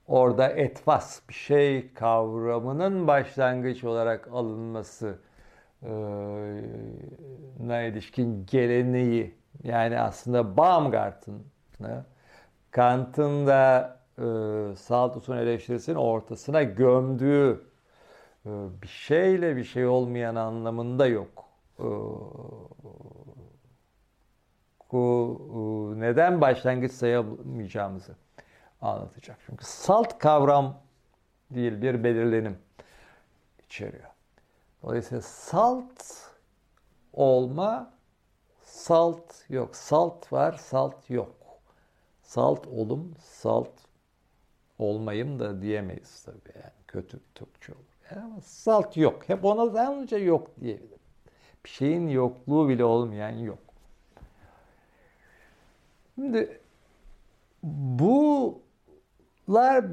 Orada 0.07 0.47
etvas 0.47 1.21
bir 1.29 1.33
şey 1.33 1.93
kavramının 1.93 3.07
başlangıç 3.07 3.83
olarak 3.83 4.27
alınması 4.27 5.19
na 7.59 7.81
ilişkin 7.81 8.45
geleneği 8.45 9.35
yani 9.63 9.99
aslında 9.99 10.57
Baumgart'ın 10.57 11.43
Kant'ın 12.71 13.47
da 13.47 13.97
e, 14.17 14.25
Saltus'un 14.75 15.37
eleştirisinin 15.37 15.95
ortasına 15.95 16.63
gömdüğü 16.63 17.61
e, 18.45 18.49
bir 18.81 18.87
şeyle 18.87 19.55
bir 19.55 19.63
şey 19.63 19.87
olmayan 19.87 20.35
anlamında 20.35 21.07
yok. 21.07 21.45
E, 21.79 21.87
bu 24.91 25.93
neden 25.97 26.41
başlangıç 26.41 26.91
sayamayacağımızı 26.91 28.15
anlatacak. 28.81 29.37
Çünkü 29.45 29.65
salt 29.65 30.19
kavram 30.19 30.81
değil 31.51 31.81
bir 31.81 32.03
belirlenim 32.03 32.57
içeriyor. 33.65 34.09
Dolayısıyla 34.83 35.21
salt 35.21 36.03
olma 37.13 37.91
salt 38.63 39.49
yok. 39.49 39.75
Salt 39.75 40.33
var, 40.33 40.53
salt 40.53 41.09
yok. 41.09 41.35
Salt 42.21 42.67
olum, 42.67 43.15
salt 43.19 43.71
olmayım 44.79 45.39
da 45.39 45.61
diyemeyiz 45.61 46.23
tabii 46.23 46.55
yani. 46.55 46.73
Kötü 46.87 47.19
Türkçe 47.35 47.73
olur. 47.73 47.81
Yani 48.11 48.23
ama 48.23 48.41
salt 48.41 48.97
yok. 48.97 49.29
Hep 49.29 49.45
ona 49.45 49.79
yalnızca 49.81 50.17
yok 50.17 50.47
diyebilirim. 50.61 50.99
Bir 51.65 51.69
şeyin 51.69 52.07
yokluğu 52.07 52.69
bile 52.69 52.83
olmayan 52.83 53.29
yok. 53.37 53.59
Şimdi 56.19 56.59
bular 57.63 58.61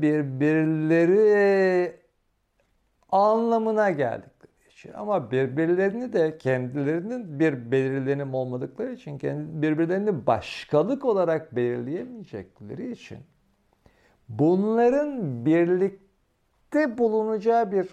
birbirleri 0.03 1.97
anlamına 3.13 3.91
geldikleri 3.91 4.69
için 4.71 4.93
ama 4.93 5.31
birbirlerini 5.31 6.13
de 6.13 6.39
kendilerinin 6.39 7.41
bir 7.41 7.71
belirlenim 7.71 8.35
olmadıkları 8.35 8.93
için 8.93 9.19
birbirlerini 9.63 10.27
başkalık 10.27 11.05
olarak 11.05 11.57
belirleyemeyecekleri 11.57 12.91
için 12.91 13.19
bunların 14.29 15.47
birlikte 15.47 16.99
bulunacağı 16.99 17.73
bir 17.73 17.89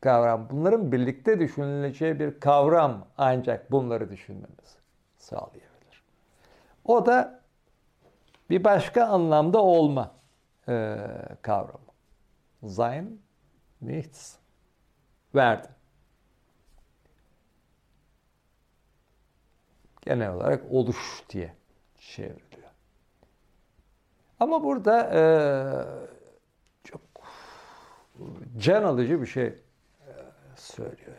kavram, 0.00 0.48
bunların 0.50 0.92
birlikte 0.92 1.40
düşünüleceği 1.40 2.20
bir 2.20 2.40
kavram 2.40 3.06
ancak 3.18 3.72
bunları 3.72 4.10
düşünmemiz 4.10 4.76
sağlayabilir. 5.16 5.67
O 6.88 7.06
da 7.06 7.40
bir 8.50 8.64
başka 8.64 9.04
anlamda 9.04 9.62
olma 9.62 10.14
e, 10.68 10.96
kavramı. 11.42 11.88
Sein, 12.66 13.22
nichts, 13.82 14.36
werden. 15.32 15.70
Genel 20.00 20.32
olarak 20.32 20.64
oluş 20.70 21.22
diye 21.30 21.54
çevriliyor. 21.98 22.70
Ama 24.40 24.64
burada 24.64 25.10
e, 25.14 25.22
çok 26.84 27.00
can 28.58 28.82
alıcı 28.82 29.20
bir 29.20 29.26
şey 29.26 29.46
e, 29.46 29.54
söylüyor. 30.56 31.18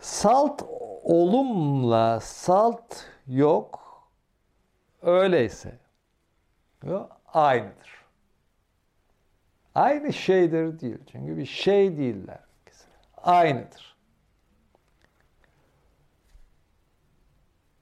Salt 0.00 0.62
olumla 1.02 2.20
salt 2.20 3.04
yok 3.28 3.88
öyleyse 5.02 5.78
yok, 6.84 7.20
aynıdır. 7.26 8.04
Aynı 9.74 10.12
şeydir 10.12 10.80
değil. 10.80 10.98
Çünkü 11.12 11.36
bir 11.36 11.46
şey 11.46 11.96
değiller. 11.96 12.40
Aynıdır. 13.16 13.96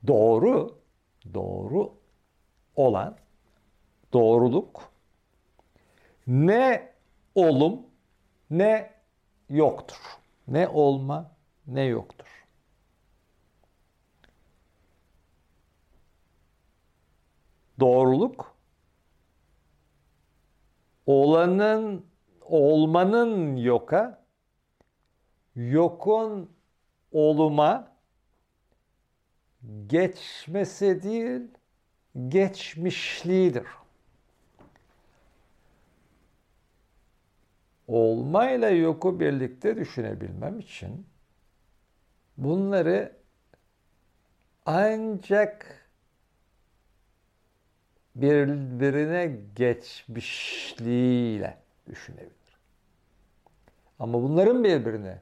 Doğru, 0.06 0.78
doğru 1.34 1.94
olan 2.76 3.16
doğruluk 4.12 4.90
ne 6.26 6.92
olum 7.34 7.86
ne 8.50 8.92
yoktur. 9.48 10.18
Ne 10.48 10.68
olma 10.68 11.30
ne 11.66 11.82
yoktur. 11.82 12.45
Doğruluk 17.80 18.56
olanın 21.06 22.06
olmanın 22.40 23.56
yoka 23.56 24.26
yokun 25.56 26.50
oluma 27.12 27.96
geçmesi 29.86 31.02
değil 31.02 31.42
geçmişliğidir. 32.28 33.66
Olmayla 37.88 38.70
yoku 38.70 39.20
birlikte 39.20 39.76
düşünebilmem 39.76 40.58
için 40.58 41.06
bunları 42.36 43.16
ancak 44.66 45.85
birbirine 48.16 49.36
geçmişliğiyle 49.56 51.58
düşünebilir. 51.90 52.58
Ama 53.98 54.22
bunların 54.22 54.64
birbirine 54.64 55.20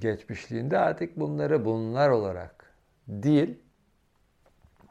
geçmişliğinde 0.00 0.78
artık 0.78 1.20
bunları 1.20 1.64
bunlar 1.64 2.10
olarak 2.10 2.74
değil, 3.08 3.58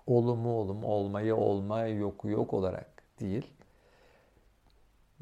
olumu 0.07 0.53
olum, 0.53 0.83
olmayı 0.83 1.35
olma, 1.35 1.85
yoku 1.85 2.29
yok 2.29 2.53
olarak 2.53 3.03
değil, 3.19 3.47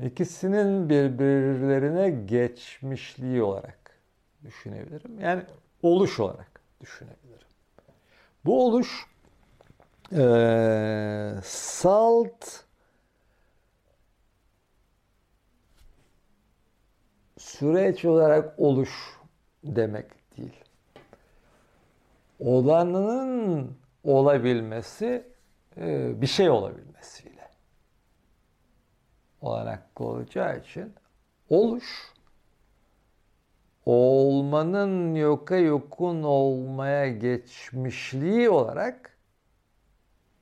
ikisinin 0.04 0.90
birbirlerine 0.90 2.10
geçmişliği 2.10 3.44
olarak 3.44 4.00
düşünebilirim. 4.44 5.20
Yani 5.20 5.44
oluş 5.82 6.20
olarak 6.20 6.62
düşünebilirim. 6.82 7.48
Bu 8.46 8.66
oluş 8.66 9.08
e, 10.12 11.36
salt 11.44 12.46
süreç 17.38 18.06
olarak 18.06 18.60
oluş 18.60 19.20
demek 19.64 20.38
değil. 20.38 20.64
Olanın 22.40 23.78
olabilmesi 24.04 25.28
e, 25.78 26.22
bir 26.22 26.28
şey 26.28 26.50
olabilmesiyle 26.50 27.50
olanaklı 29.42 30.06
olacağı 30.06 30.60
için 30.60 30.94
oluş 31.50 32.14
olmanın 33.86 35.16
yoka 35.16 35.56
yokun 35.56 36.24
olmaya 36.24 37.10
geçmişliği 37.10 38.50
olarak 38.50 39.19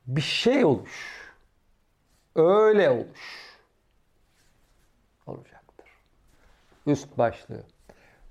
bir 0.08 0.20
şey 0.20 0.64
oluş. 0.64 1.28
Öyle 2.34 2.90
oluş 2.90 3.58
olacaktır. 5.26 5.86
Üst 6.86 7.18
başlığı 7.18 7.62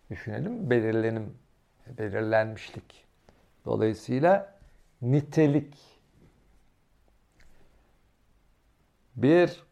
düşünelim. 0.09 0.69
Belirlenim, 0.69 1.37
belirlenmişlik. 1.87 3.05
Dolayısıyla 3.65 4.59
nitelik 5.01 5.75
bir 9.15 9.63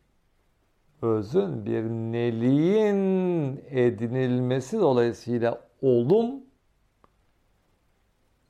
özün, 1.01 1.65
bir 1.65 1.83
neliğin 1.83 3.57
edinilmesi 3.69 4.79
dolayısıyla 4.79 5.67
olum 5.81 6.43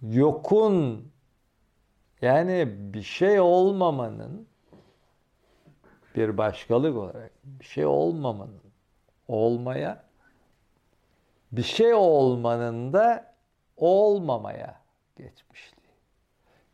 yokun 0.01 1.11
yani 2.25 2.65
bir 2.93 3.03
şey 3.03 3.39
olmamanın 3.39 4.47
bir 6.15 6.37
başkalık 6.37 6.97
olarak 6.97 7.31
bir 7.43 7.65
şey 7.65 7.85
olmamanın 7.85 8.61
olmaya 9.27 10.03
bir 11.51 11.63
şey 11.63 11.93
olmanın 11.93 12.93
da 12.93 13.35
olmamaya 13.77 14.81
geçmişliği. 15.17 15.93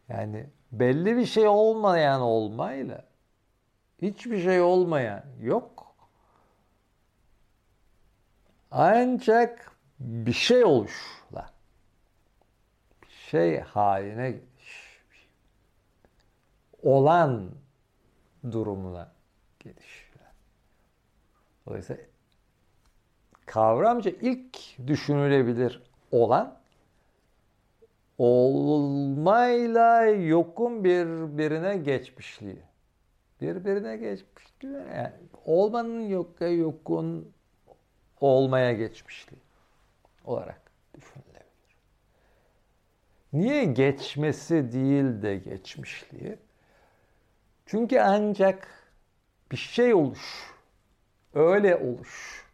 Yani 0.10 0.50
belli 0.72 1.18
bir 1.18 1.26
şey 1.26 1.48
olmayan 1.48 2.22
olmayla 2.22 3.06
hiçbir 4.02 4.44
şey 4.44 4.62
olmayan 4.62 5.24
yok. 5.42 5.96
Ancak 8.72 9.72
bir 10.00 10.34
şey 10.34 10.64
oluşla 10.64 11.50
bir 13.04 13.10
şey 13.30 13.60
haline 13.60 14.51
olan 16.84 17.52
durumuna 18.52 19.12
geliş. 19.60 20.12
Dolayısıyla 21.68 22.04
kavramca 23.46 24.12
ilk 24.22 24.58
düşünülebilir 24.88 25.84
olan 26.12 26.58
olmayla 28.18 30.06
yokun 30.06 30.84
birbirine 30.84 31.78
geçmişliği. 31.78 32.64
Birbirine 33.42 33.98
geçmişliği 33.98 34.74
yani 34.74 35.14
olmanın 35.46 36.02
yoka 36.02 36.48
yokun 36.48 37.34
olmaya 38.22 38.74
geçmişliği 38.74 39.42
olarak 40.26 40.62
düşünülebilir. 40.96 41.42
Niye 43.34 43.66
geçmesi 43.66 44.72
değil 44.72 45.22
de 45.22 45.38
geçmişliği? 45.38 46.38
Çünkü 47.72 48.00
ancak 48.00 48.68
bir 49.52 49.58
şey 49.58 49.94
oluş, 49.94 50.54
öyle 51.34 51.76
oluş, 51.76 52.46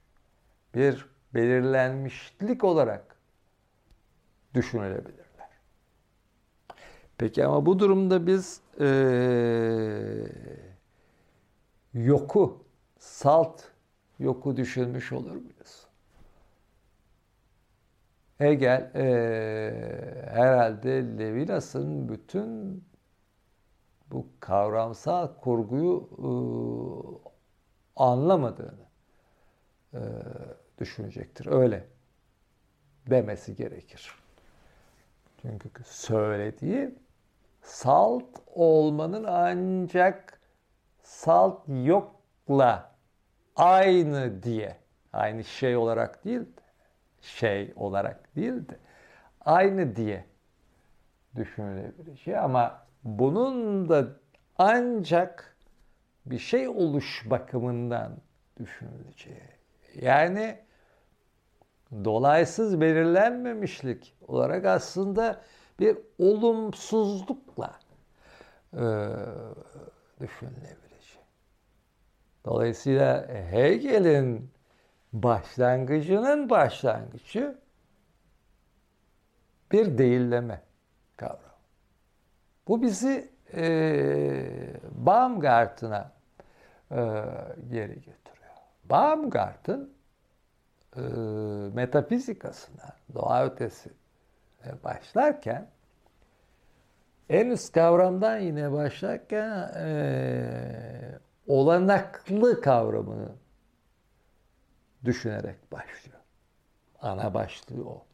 bir 0.75 1.05
belirlenmişlik 1.33 2.63
olarak 2.63 3.15
düşünülebilir. 4.53 5.25
Peki 7.17 7.45
ama 7.45 7.65
bu 7.65 7.79
durumda 7.79 8.27
biz 8.27 8.61
ee, 8.79 8.85
yoku, 11.93 12.63
salt 12.99 13.63
yoku 14.19 14.57
düşünmüş 14.57 15.11
olur 15.11 15.35
muyuz? 15.35 15.87
Hegel 18.37 18.91
e, 18.95 19.05
herhalde 20.31 20.89
Levinas'ın 21.19 22.09
bütün 22.09 22.83
bu 24.11 24.27
kavramsal 24.39 25.27
kurguyu 25.41 26.09
e, 26.17 26.29
anlamadığını 27.95 28.87
e, 29.93 30.01
düşünecektir. 30.79 31.45
Öyle 31.45 31.87
demesi 33.09 33.55
gerekir. 33.55 34.11
Çünkü 35.41 35.69
söylediği 35.85 36.95
salt 37.61 38.39
olmanın 38.55 39.23
ancak 39.23 40.41
salt 41.03 41.63
yokla 41.67 42.95
aynı 43.55 44.43
diye 44.43 44.77
aynı 45.13 45.43
şey 45.43 45.77
olarak 45.77 46.25
değil 46.25 46.41
şey 47.21 47.73
olarak 47.75 48.35
değil 48.35 48.53
de 48.53 48.77
aynı 49.41 49.95
diye 49.95 50.25
düşünülebilir 51.35 52.17
şey 52.17 52.37
ama 52.37 52.86
bunun 53.07 53.89
da 53.89 54.07
ancak 54.57 55.57
bir 56.25 56.39
şey 56.39 56.67
oluş 56.67 57.23
bakımından 57.29 58.17
düşünüleceği. 58.59 59.49
Yani 60.01 60.59
dolaysız 61.91 62.81
belirlenmemişlik 62.81 64.15
olarak 64.27 64.65
aslında 64.65 65.41
bir 65.79 65.97
olumsuzlukla 66.19 67.79
e, 68.73 68.85
düşünülebilir. 70.19 71.19
Dolayısıyla 72.45 73.27
Hegel'in 73.51 74.51
başlangıcının 75.13 76.49
başlangıcı 76.49 77.57
bir 79.71 79.97
değilleme 79.97 80.61
kavramı. 81.17 81.46
Bu 82.67 82.81
bizi 82.81 83.31
e, 83.53 83.63
Baumgarten'a 84.91 86.11
e, 86.91 86.95
geri 87.69 87.95
getiriyor. 87.95 88.51
Baumgarten 88.85 89.89
e, 90.97 91.01
metafizikasına, 91.73 92.95
doğa 93.13 93.45
ötesi 93.45 93.89
başlarken 94.83 95.67
en 97.29 97.47
üst 97.49 97.73
kavramdan 97.73 98.37
yine 98.37 98.71
başlarken 98.71 99.71
e, 99.75 101.19
olanaklı 101.47 102.61
kavramını 102.61 103.31
düşünerek 105.05 105.71
başlıyor. 105.71 106.19
Ana 107.01 107.33
başlığı 107.33 107.89
o. 107.89 108.05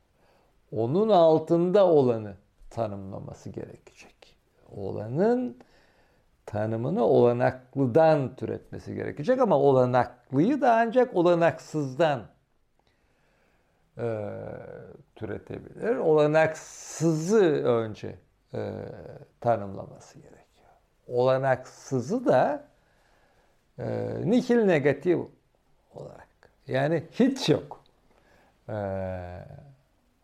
Onun 0.72 1.10
altında 1.10 1.86
olanı 1.88 2.36
tanımlaması 2.70 3.50
gerekecek. 3.50 4.13
Olanın 4.74 5.58
tanımını 6.46 7.04
olanaklıdan 7.04 8.36
türetmesi 8.36 8.96
gerekecek 8.96 9.40
ama 9.40 9.58
olanaklıyı 9.58 10.62
da 10.62 10.76
ancak 10.76 11.16
olanaksızdan 11.16 12.22
e, 13.98 14.30
türetebilir. 15.16 15.96
Olanaksızı 15.96 17.46
önce 17.66 18.16
e, 18.54 18.74
tanımlaması 19.42 20.20
gerekiyor. 20.20 20.70
Olanaksızı 21.08 22.26
da 22.26 22.64
e, 23.80 24.14
nikil 24.26 24.58
negatif 24.58 25.20
olarak 25.96 26.28
yani 26.68 27.04
hiç 27.12 27.50
yok 27.50 27.84
e, 28.70 28.76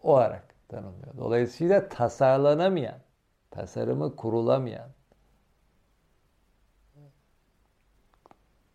olarak 0.04 0.44
tanımlıyor. 0.68 1.18
Dolayısıyla 1.18 1.90
tasarlanamayan, 1.90 3.00
tasarımı 3.52 4.16
kurulamayan, 4.16 4.90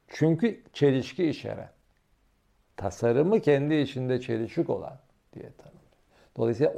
çünkü 0.09 0.63
çelişki 0.73 1.29
içeren, 1.29 1.73
tasarımı 2.77 3.41
kendi 3.41 3.75
içinde 3.75 4.21
çelişik 4.21 4.71
olan 4.71 4.99
diye 5.33 5.53
tanımlıyor. 5.53 5.85
Dolayısıyla 6.37 6.73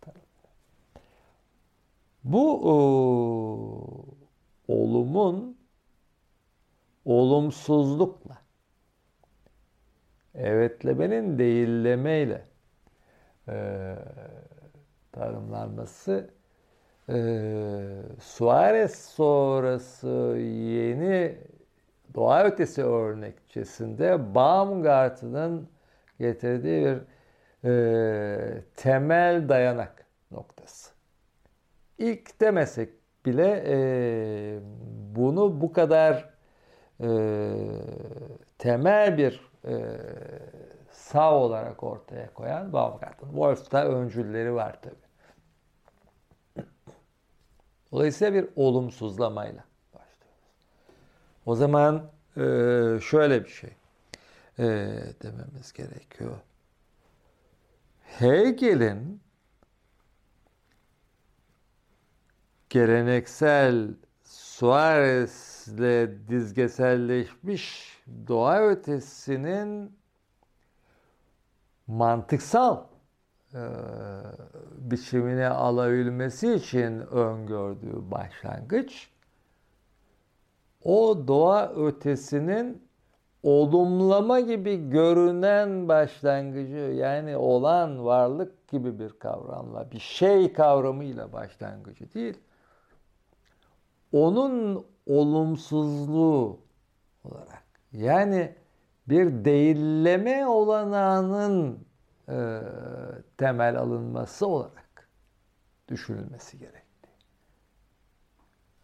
tanımlıyor. 0.00 0.26
Bu 2.24 2.70
o, 2.70 2.74
olumun 4.68 5.58
olumsuzlukla, 7.04 8.38
evetlemenin 10.34 11.38
değillemeyle 11.38 12.48
e, 13.48 13.96
tanımlanması 15.12 16.35
e, 17.08 17.16
Suarez 18.20 18.94
sonrası 19.04 20.08
yeni 20.38 21.38
doğa 22.14 22.44
ötesi 22.44 22.84
örnekçesinde 22.84 24.34
Baumgarten'ın 24.34 25.68
getirdiği 26.18 26.84
bir 26.84 26.98
e, 27.64 28.62
temel 28.74 29.48
dayanak 29.48 30.06
noktası. 30.30 30.92
İlk 31.98 32.40
demesek 32.40 32.90
bile 33.26 33.64
e, 33.66 34.58
bunu 35.16 35.60
bu 35.60 35.72
kadar 35.72 36.30
e, 37.00 37.08
temel 38.58 39.18
bir 39.18 39.50
e, 39.64 39.74
sağ 40.90 41.34
olarak 41.34 41.82
ortaya 41.82 42.34
koyan 42.34 42.72
Baumgarten. 42.72 43.26
Wolff'ta 43.26 43.84
öncülleri 43.84 44.54
var 44.54 44.82
tabi. 44.82 45.05
Dolayısıyla 47.96 48.34
bir 48.34 48.48
olumsuzlamayla 48.56 49.64
başlıyoruz. 49.94 50.40
O 51.46 51.54
zaman 51.54 52.10
e, 52.36 52.40
şöyle 53.00 53.44
bir 53.44 53.48
şey 53.48 53.70
e, 54.58 54.64
dememiz 55.22 55.72
gerekiyor. 55.72 56.36
Hegel'in 58.02 59.20
geleneksel 62.70 63.88
Suarez'le 64.24 66.08
dizgeselleşmiş 66.28 67.96
doğa 68.28 68.68
ötesinin 68.68 69.96
mantıksal 71.86 72.84
biçimine 74.78 75.48
alabilmesi 75.48 76.54
için 76.54 77.00
öngördüğü 77.00 78.10
başlangıç 78.10 79.10
o 80.84 81.28
doğa 81.28 81.68
ötesinin 81.68 82.86
olumlama 83.42 84.40
gibi 84.40 84.90
görünen 84.90 85.88
başlangıcı 85.88 86.76
yani 86.76 87.36
olan 87.36 88.04
varlık 88.04 88.68
gibi 88.68 88.98
bir 88.98 89.10
kavramla 89.10 89.90
bir 89.90 89.98
şey 89.98 90.52
kavramıyla 90.52 91.32
başlangıcı 91.32 92.14
değil 92.14 92.38
onun 94.12 94.86
olumsuzluğu 95.06 96.58
olarak 97.24 97.64
yani 97.92 98.54
bir 99.08 99.44
değilleme 99.44 100.46
olanağının 100.46 101.85
e, 102.28 102.60
temel 103.38 103.76
alınması 103.76 104.46
olarak 104.46 105.08
düşünülmesi 105.88 106.58
gerekti. 106.58 107.08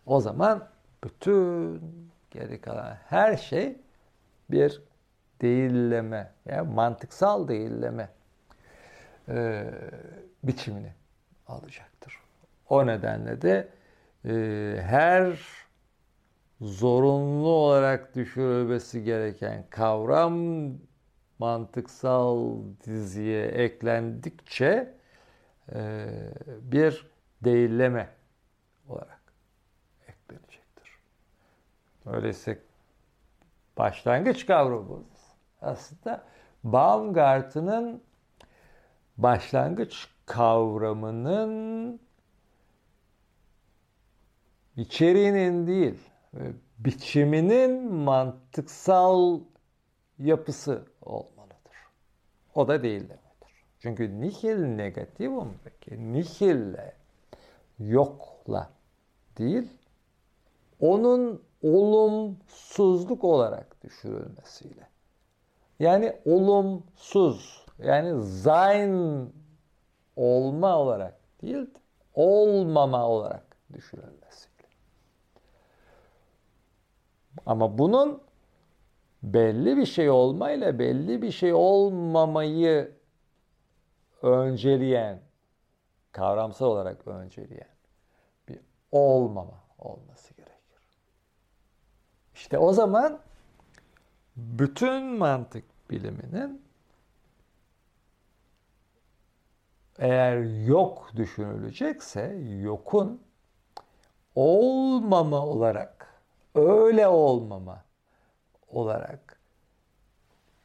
O 0.06 0.20
zaman 0.20 0.68
bütün 1.04 1.82
geri 2.30 2.60
kalan 2.60 2.94
her 3.06 3.36
şey 3.36 3.76
bir 4.50 4.82
değilleme, 5.40 6.32
yani 6.46 6.68
mantıksal 6.74 7.48
değilleme 7.48 8.08
e, 9.28 9.70
biçimini 10.44 10.92
alacaktır. 11.46 12.18
O 12.68 12.86
nedenle 12.86 13.42
de 13.42 13.68
e, 14.24 14.76
her 14.82 15.38
zorunlu 16.60 17.48
olarak 17.48 18.14
düşürülmesi 18.14 19.04
gereken 19.04 19.64
kavram 19.70 20.68
mantıksal 21.42 22.62
diziye 22.86 23.46
eklendikçe 23.46 24.94
e, 25.72 26.06
bir 26.62 27.06
değilleme 27.44 28.08
olarak 28.88 29.22
eklenecektir. 30.08 30.98
Öyleyse 32.06 32.58
başlangıç 33.78 34.46
kavramı 34.46 35.04
aslında 35.60 36.24
Baumgarten'ın 36.64 38.02
başlangıç 39.16 40.08
kavramının 40.26 42.00
içeriğinin 44.76 45.66
değil, 45.66 46.00
biçiminin 46.78 47.92
mantıksal 47.92 49.40
yapısı 50.18 50.84
olmalıdır. 51.02 51.31
O 52.54 52.68
da 52.68 52.82
değillemedir. 52.82 53.22
Çünkü 53.80 54.20
nihil 54.20 54.56
negativum 54.56 55.54
peki 55.64 56.12
nihille 56.12 56.94
yokla 57.78 58.70
değil, 59.38 59.68
onun 60.80 61.42
olumsuzluk 61.62 63.24
olarak 63.24 63.82
düşürülmesiyle. 63.84 64.88
Yani 65.78 66.16
olumsuz, 66.24 67.66
yani 67.78 68.22
zayn 68.22 69.28
olma 70.16 70.76
olarak 70.78 71.20
değil, 71.42 71.66
olmama 72.14 73.08
olarak 73.08 73.56
düşürülmesiyle. 73.72 74.52
Ama 77.46 77.78
bunun 77.78 78.22
belli 79.22 79.76
bir 79.76 79.86
şey 79.86 80.10
olmayla 80.10 80.78
belli 80.78 81.22
bir 81.22 81.32
şey 81.32 81.54
olmamayı 81.54 82.92
önceleyen, 84.22 85.20
kavramsal 86.12 86.66
olarak 86.66 87.06
önceleyen 87.06 87.74
bir 88.48 88.60
olmama 88.92 89.64
olması 89.78 90.34
gerekir. 90.34 90.52
İşte 92.34 92.58
o 92.58 92.72
zaman 92.72 93.20
bütün 94.36 95.04
mantık 95.04 95.64
biliminin 95.90 96.62
eğer 99.98 100.66
yok 100.66 101.10
düşünülecekse 101.16 102.36
yokun 102.60 103.22
olmama 104.34 105.46
olarak, 105.46 106.22
öyle 106.54 107.08
olmama 107.08 107.84
olarak, 108.72 109.40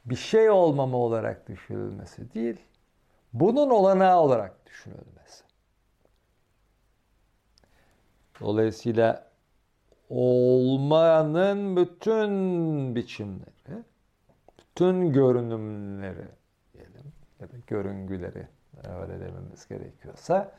bir 0.06 0.16
şey 0.16 0.50
olmama 0.50 0.98
olarak 0.98 1.48
düşünülmesi 1.48 2.34
değil, 2.34 2.58
bunun 3.34 3.70
olanağı 3.70 4.20
olarak 4.20 4.66
düşünülmesi. 4.66 5.44
Dolayısıyla 8.40 9.28
olmanın 10.10 11.76
bütün 11.78 12.32
biçimleri, 12.96 13.84
bütün 14.58 15.14
görünümleri 15.14 16.28
diyelim 16.74 17.14
ya 17.40 17.52
da 17.52 17.58
görüngüleri 17.68 18.48
öyle 19.02 19.20
dememiz 19.20 19.68
gerekiyorsa 19.68 20.52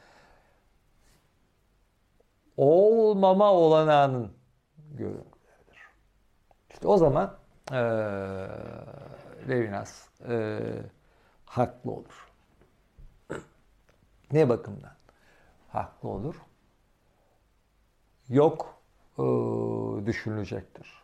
olmama 2.56 3.52
olanağının 3.52 4.32
görüntüleridir. 4.94 5.37
İşte 6.78 6.88
o 6.88 6.96
zaman 6.96 7.36
e, 7.72 7.76
Levinas 9.48 10.08
e, 10.28 10.60
haklı 11.44 11.90
olur. 11.90 12.30
ne 14.32 14.48
bakımdan 14.48 14.96
haklı 15.68 16.08
olur? 16.08 16.34
Yok 18.28 18.82
e, 19.18 19.22
düşünülecektir. 20.06 21.02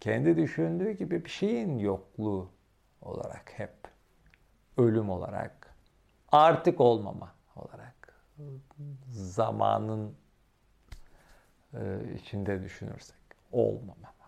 Kendi 0.00 0.36
düşündüğü 0.36 0.90
gibi 0.90 1.24
bir 1.24 1.30
şeyin 1.30 1.78
yokluğu 1.78 2.50
olarak 3.02 3.52
hep 3.56 3.74
ölüm 4.76 5.10
olarak 5.10 5.74
artık 6.32 6.80
olmama 6.80 7.34
olarak 7.56 8.22
zamanın 9.10 10.14
e, 11.74 12.14
içinde 12.14 12.62
düşünürsek 12.62 13.16
olmama 13.52 14.21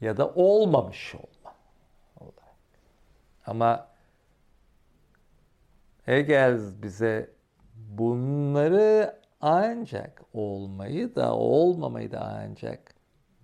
ya 0.00 0.16
da 0.16 0.28
olmamış 0.34 1.14
olma 1.14 1.54
olarak. 2.16 2.56
Ama 3.46 3.88
Hegel 6.08 6.82
bize 6.82 7.30
bunları 7.74 9.20
ancak 9.40 10.22
olmayı 10.32 11.14
da 11.14 11.34
olmamayı 11.34 12.12
da 12.12 12.20
ancak 12.20 12.94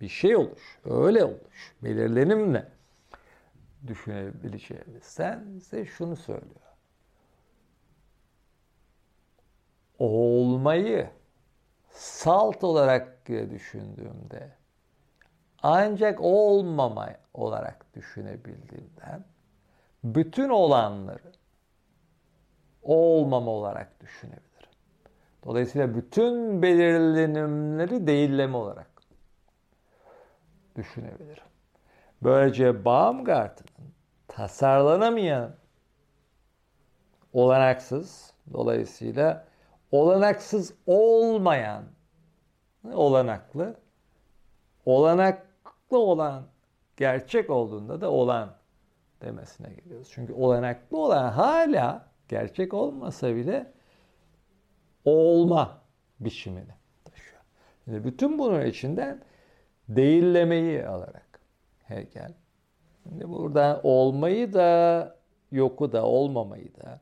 bir 0.01 0.09
şey 0.09 0.35
oluş, 0.35 0.79
öyle 0.85 1.23
oluş, 1.23 1.75
belirlenimle 1.83 2.67
düşünebileceğimizden 3.87 5.59
size 5.59 5.85
şunu 5.85 6.15
söylüyor. 6.15 6.55
Olmayı 9.99 11.09
salt 11.91 12.63
olarak 12.63 13.27
düşündüğümde 13.27 14.51
ancak 15.67 16.21
olmama 16.21 17.09
olarak 17.33 17.85
düşünebildiğimden 17.95 19.25
bütün 20.03 20.49
olanları 20.49 21.31
olmama 22.83 23.51
olarak 23.51 24.01
düşünebilirim. 24.01 24.69
Dolayısıyla 25.45 25.95
bütün 25.95 26.61
belirlenimleri 26.61 28.07
değilleme 28.07 28.57
olarak 28.57 28.87
düşünebilirim. 30.75 31.43
Böylece 32.23 32.85
Baumgarten'ın 32.85 33.93
tasarlanamayan 34.27 35.55
olanaksız, 37.33 38.33
dolayısıyla 38.53 39.45
olanaksız 39.91 40.73
olmayan 40.87 41.83
olanaklı, 42.93 43.75
olanaklı 45.91 45.97
olan 46.11 46.47
gerçek 46.97 47.49
olduğunda 47.49 48.01
da 48.01 48.11
olan 48.11 48.55
demesine 49.21 49.73
geliyoruz. 49.73 50.09
Çünkü 50.11 50.33
olanaklı 50.33 50.97
olan 50.97 51.31
hala 51.31 52.05
gerçek 52.27 52.73
olmasa 52.73 53.35
bile 53.35 53.73
olma 55.05 55.81
biçimini 56.19 56.73
taşıyor. 57.05 57.41
Yani 57.87 58.03
bütün 58.03 58.39
bunun 58.39 58.65
içinden 58.65 59.21
değillemeyi 59.89 60.87
alarak 60.87 61.39
Hegel. 61.83 62.33
Şimdi 63.03 63.29
burada 63.29 63.81
olmayı 63.83 64.53
da 64.53 65.15
yoku 65.51 65.91
da 65.91 66.05
olmamayı 66.05 66.75
da 66.75 67.01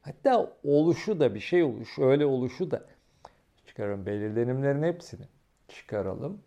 hatta 0.00 0.52
oluşu 0.64 1.20
da 1.20 1.34
bir 1.34 1.40
şey 1.40 1.62
oluş 1.62 1.98
öyle 1.98 2.26
oluşu 2.26 2.70
da 2.70 2.84
çıkaralım 3.66 4.06
belirlenimlerin 4.06 4.82
hepsini 4.82 5.26
çıkaralım. 5.68 6.42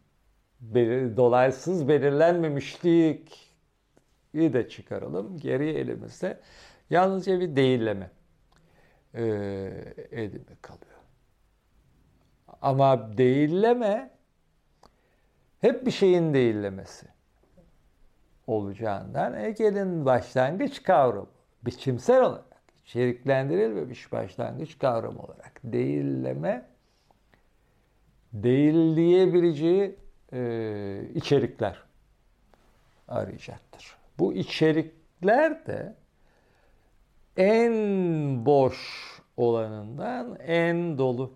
Belir, 0.63 1.17
dolaysız 1.17 1.87
belirlenmemişlik 1.87 3.49
de 4.33 4.69
çıkaralım. 4.69 5.37
Geriye 5.37 5.73
elimizde 5.73 6.39
yalnızca 6.89 7.39
bir 7.39 7.55
değilleme 7.55 8.11
e, 9.13 9.23
edimi 10.11 10.55
kalıyor. 10.61 10.99
Ama 12.61 13.17
değilleme 13.17 14.11
hep 15.61 15.85
bir 15.85 15.91
şeyin 15.91 16.33
değillemesi 16.33 17.07
olacağından 18.47 19.37
Hegel'in 19.37 20.05
başlangıç 20.05 20.83
kavramı 20.83 21.27
biçimsel 21.65 22.21
olarak 22.21 22.63
içeriklendirilmemiş 22.85 24.11
başlangıç 24.11 24.79
kavramı 24.79 25.19
olarak 25.19 25.59
değilleme 25.63 26.65
değil 28.33 28.95
diyebileceği 28.95 30.02
e, 30.33 31.09
içerikler 31.15 31.83
arayacaktır. 33.07 33.95
Bu 34.19 34.33
içerikler 34.33 35.65
de 35.65 35.95
en 37.37 37.73
boş 38.45 38.77
olanından 39.37 40.39
en 40.39 40.97
dolu 40.97 41.33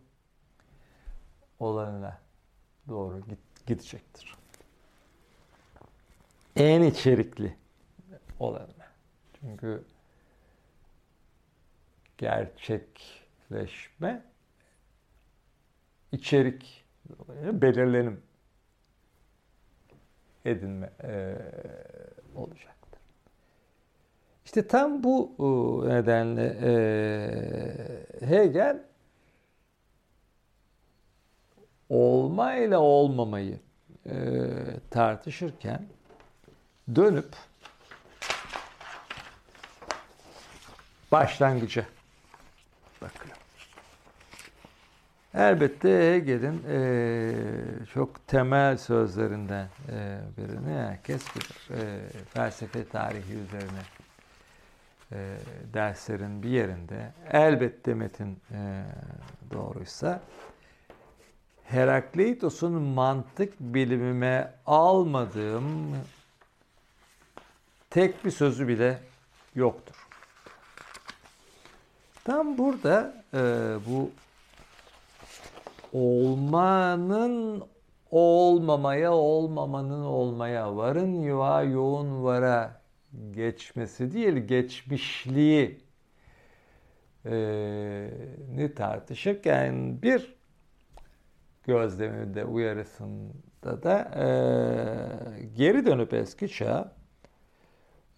olanına 1.59 2.17
doğru 2.87 3.21
gidecektir. 3.67 4.35
En 6.55 6.81
içerikli 6.81 7.55
olanına. 8.39 8.87
Çünkü 9.39 9.83
gerçekleşme 12.17 14.23
içerik 16.11 16.85
belirlenim 17.51 18.26
edinme 20.45 20.89
e, 21.03 21.35
olacaktır. 22.35 22.99
İşte 24.45 24.67
tam 24.67 25.03
bu 25.03 25.35
e, 25.39 25.89
nedenle 25.89 26.57
e, 26.61 28.25
Hegel 28.25 28.83
olma 31.89 32.53
ile 32.53 32.77
olmamayı 32.77 33.59
e, 34.05 34.15
tartışırken 34.91 35.87
dönüp 36.95 37.35
başlangıcı 41.11 41.85
bakıyor. 43.01 43.36
Elbette 45.33 46.13
Hegel'in 46.13 46.63
e, 46.69 47.31
çok 47.93 48.27
temel 48.27 48.77
sözlerinden 48.77 49.67
e, 49.91 50.19
birini 50.37 50.73
herkes 50.73 51.21
bilir. 51.35 51.81
E, 51.81 52.09
felsefe 52.33 52.87
tarihi 52.87 53.33
üzerine 53.33 53.81
e, 55.11 55.37
derslerin 55.73 56.43
bir 56.43 56.49
yerinde 56.49 57.11
elbette 57.31 57.93
metin 57.93 58.39
e, 58.51 58.83
doğruysa 59.51 60.21
Herakleitos'un 61.63 62.81
mantık 62.81 63.59
bilimime 63.59 64.53
almadığım 64.65 65.95
tek 67.89 68.25
bir 68.25 68.31
sözü 68.31 68.67
bile 68.67 68.99
yoktur. 69.55 69.95
Tam 72.23 72.57
burada 72.57 73.23
e, 73.33 73.39
bu 73.87 74.11
olmanın 75.93 77.63
olmamaya, 78.11 79.13
olmamanın 79.13 80.03
olmaya, 80.03 80.75
varın 80.75 81.13
yuva 81.21 81.63
yoğun 81.63 82.23
vara 82.23 82.81
geçmesi 83.31 84.13
değil, 84.13 84.33
geçmişliği 84.37 85.81
e, 87.25 87.35
ni 88.55 88.73
tartışırken 88.73 90.01
bir 90.01 90.35
gözleminde 91.63 92.45
uyarısında 92.45 93.83
da 93.83 93.99
e, 94.15 94.25
geri 95.55 95.85
dönüp 95.85 96.13
eski 96.13 96.49
çağ 96.49 96.91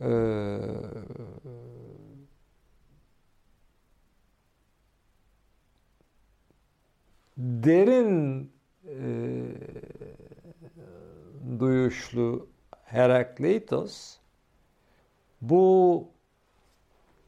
e, 0.01 0.09
derin 7.39 8.51
e, 8.87 8.99
duyuşlu 11.59 12.47
Herakleitos 12.83 14.17
bu 15.41 16.07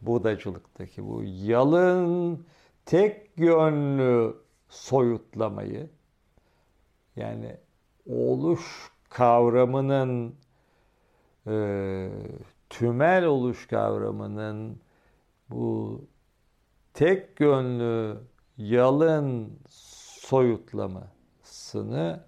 Budacılıktaki 0.02 1.08
bu 1.08 1.22
yalın 1.24 2.46
tek 2.86 3.38
yönlü 3.38 4.36
soyutlamayı 4.70 5.90
yani 7.16 7.58
oluş 8.10 8.92
kavramının 9.10 10.36
e, 11.48 12.10
tümel 12.70 13.26
oluş 13.26 13.68
kavramının 13.68 14.82
bu 15.50 16.02
tek 16.94 17.40
yönlü 17.40 18.18
yalın 18.58 19.60
soyutlamasını 20.32 22.24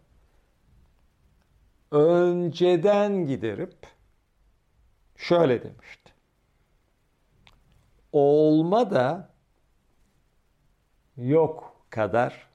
önceden 1.91 3.25
giderip 3.25 3.87
şöyle 5.15 5.63
demişti. 5.63 6.13
Olma 8.11 8.91
da 8.91 9.29
yok 11.17 11.85
kadar 11.89 12.47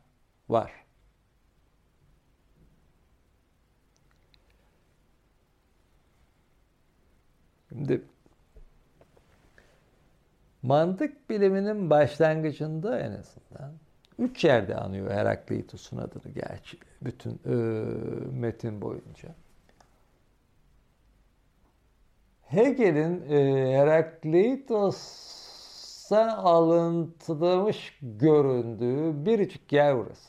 var. 0.49 0.73
Şimdi 7.69 8.05
mantık 10.63 11.31
biliminin 11.31 11.91
başlangıcında 11.91 13.01
en 13.01 13.13
azından 13.13 13.88
üç 14.19 14.45
yerde 14.45 14.77
anıyor 14.77 15.11
Herakleitos'un 15.11 15.97
adını 15.97 16.33
gerçi 16.35 16.79
bütün 17.03 17.41
e, 17.47 17.55
metin 18.33 18.81
boyunca. 18.81 19.29
Hegel'in 22.43 23.31
e, 23.31 23.37
Herakleitos'a 23.77 26.37
alıntılamış 26.37 27.99
göründüğü 28.03 29.27
biricik 29.27 29.73
yer 29.73 29.99
burası. 29.99 30.29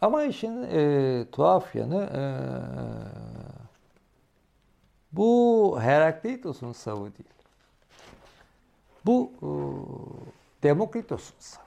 Ama 0.00 0.22
işin 0.22 0.62
e, 0.62 1.24
tuhaf 1.32 1.74
yanı 1.74 2.02
e, 2.02 2.22
bu 5.12 5.78
Herakleitos'un 5.80 6.72
savı 6.72 7.04
değil. 7.04 7.30
Bu 9.06 9.32
e, 9.42 9.50
Demokritos'un 10.62 11.34
savı. 11.38 11.64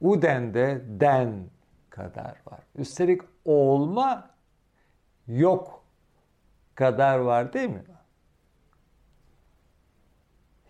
Uden'de 0.00 0.82
den 0.86 1.50
kadar 1.90 2.36
var. 2.46 2.60
Üstelik 2.74 3.22
olma 3.44 4.30
yok 5.26 5.84
kadar 6.74 7.18
var 7.18 7.52
değil 7.52 7.68
mi? 7.68 7.84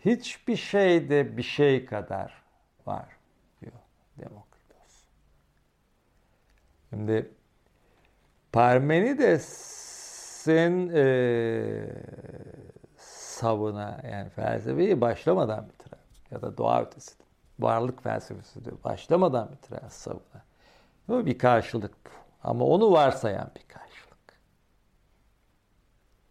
Hiçbir 0.04 0.56
şeyde 0.56 1.36
bir 1.36 1.42
şey 1.42 1.86
kadar 1.86 2.42
var 2.86 3.06
diyor 3.60 3.72
Demokritos. 4.18 5.04
Şimdi 6.90 7.30
Parmenides'in 8.52 10.90
e, 10.94 11.02
savına 13.40 14.00
yani 14.12 14.28
felsefeyi 14.28 15.00
başlamadan 15.00 15.68
bitiren 15.68 16.00
ya 16.30 16.42
da 16.42 16.56
doğa 16.56 16.82
ötesi 16.82 17.14
varlık 17.58 18.02
felsefesi 18.02 18.64
diyor 18.64 18.76
başlamadan 18.84 19.48
bitiren 19.52 19.88
savuna. 19.88 20.42
Bu 21.08 21.26
bir 21.26 21.38
karşılık 21.38 21.92
bu. 22.06 22.10
Ama 22.42 22.64
onu 22.64 22.92
varsayan 22.92 23.50
bir 23.56 23.68
karşılık. 23.68 24.40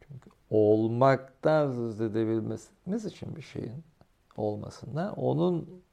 Çünkü 0.08 0.30
olmaktan 0.50 1.72
söz 1.72 2.02
edebilmemiz 2.02 3.06
için 3.06 3.36
bir 3.36 3.42
şeyin 3.42 3.84
olmasından 4.38 5.20
onun 5.20 5.84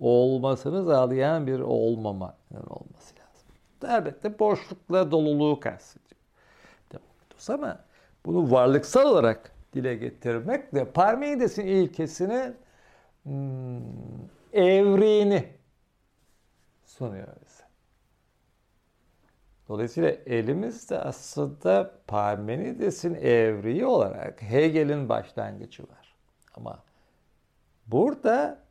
olmasını 0.00 0.84
sağlayan 0.84 1.46
bir 1.46 1.60
olmama 1.60 2.36
olması 2.54 3.14
lazım. 3.14 3.48
Elbette 3.88 4.38
boşlukla 4.38 5.10
doluluğu 5.10 5.60
kastediyor. 5.60 6.20
Demokritos 6.92 7.50
ama 7.50 7.78
bunu 8.26 8.50
varlıksal 8.50 9.06
olarak 9.06 9.52
dile 9.72 9.94
getirmekle 9.94 10.92
Parmenides'in 10.92 11.66
ilkesini 11.66 12.52
hmm, 13.22 13.82
evrini 14.52 15.48
sunuyor 16.84 17.28
bize. 17.44 17.64
Dolayısıyla 19.68 20.10
elimizde 20.10 20.98
aslında 20.98 21.94
Parmenides'in 22.06 23.14
evriyi 23.14 23.86
olarak 23.86 24.42
Hegel'in 24.42 25.08
başlangıcı 25.08 25.82
var. 25.82 26.14
Ama 26.54 26.82
burada 27.86 28.64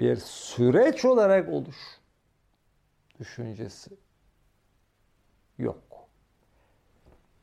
bir 0.00 0.16
süreç 0.16 1.04
olarak 1.04 1.48
oluş 1.48 1.76
düşüncesi 3.18 3.90
yok. 5.58 5.85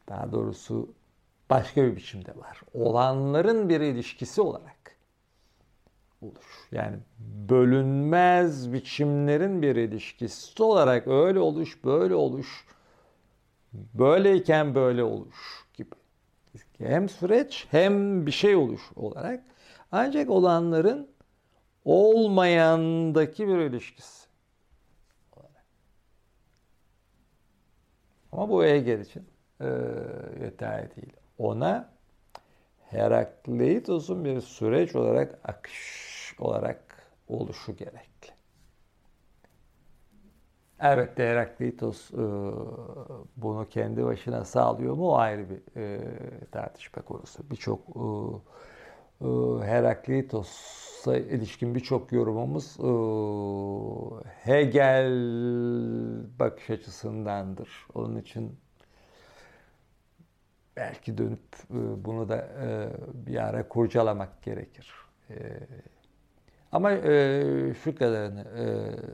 Daha 0.09 0.31
doğrusu 0.31 0.93
başka 1.49 1.83
bir 1.83 1.95
biçimde 1.95 2.37
var. 2.37 2.61
Olanların 2.73 3.69
bir 3.69 3.81
ilişkisi 3.81 4.41
olarak 4.41 4.97
oluş. 6.21 6.67
Yani 6.71 6.97
bölünmez 7.49 8.73
biçimlerin 8.73 9.61
bir 9.61 9.75
ilişkisi 9.75 10.63
olarak 10.63 11.07
öyle 11.07 11.39
oluş, 11.39 11.83
böyle 11.83 12.15
oluş, 12.15 12.65
böyleyken 13.73 14.75
böyle 14.75 15.03
oluş 15.03 15.65
gibi. 15.73 15.95
Hem 16.77 17.09
süreç 17.09 17.67
hem 17.71 18.25
bir 18.25 18.31
şey 18.31 18.55
oluş 18.55 18.81
olarak 18.95 19.43
ancak 19.91 20.29
olanların 20.29 21.09
olmayandaki 21.85 23.47
bir 23.47 23.57
ilişkisi. 23.57 24.27
Ama 28.31 28.49
bu 28.49 28.63
Hegel 28.63 28.99
için 28.99 29.32
yeterli 30.43 30.95
değil. 30.95 31.13
Ona 31.37 31.89
Herakleitos'un 32.89 34.25
bir 34.25 34.41
süreç 34.41 34.95
olarak 34.95 35.39
akış 35.43 36.35
olarak 36.39 37.07
oluşu 37.27 37.75
gerekli. 37.75 38.33
Elbette 40.79 41.23
Herakleitos 41.23 42.11
e, 42.11 42.23
bunu 43.37 43.67
kendi 43.69 44.05
başına 44.05 44.45
sağlıyor 44.45 44.93
mu 44.93 45.09
o 45.09 45.15
ayrı 45.15 45.49
bir 45.49 45.81
e, 45.81 45.99
tartışma 46.51 47.01
konusu. 47.01 47.49
Birçok 47.51 47.79
e, 47.89 48.01
e, 49.21 49.27
Herakleitos'a 49.65 51.17
ilişkin 51.17 51.75
birçok 51.75 52.11
yorumumuz 52.11 52.77
e, 52.79 52.89
Hegel 54.25 55.11
bakış 56.39 56.69
açısındandır. 56.69 57.87
Onun 57.93 58.17
için 58.17 58.59
belki 60.77 61.17
dönüp 61.17 61.55
e, 61.71 62.05
bunu 62.05 62.29
da 62.29 62.37
e, 62.37 62.89
bir 63.27 63.37
ara 63.49 63.67
kurcalamak 63.67 64.41
gerekir. 64.43 64.93
E, 65.29 65.35
ama 66.71 66.91
şu 67.83 67.95
kadarını 67.95 68.45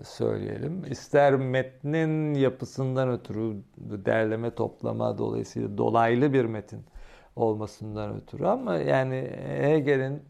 söyleyelim. 0.05 0.83
İster 0.91 1.35
metnin 1.35 2.33
yapısından 2.33 3.09
ötürü 3.09 3.57
derleme 3.77 4.55
toplama 4.55 5.17
dolayısıyla 5.17 5.77
dolaylı 5.77 6.33
bir 6.33 6.45
metin 6.45 6.85
olmasından 7.35 8.21
ötürü 8.21 8.45
ama 8.45 8.75
yani 8.75 9.29
Hegel'in 9.61 10.23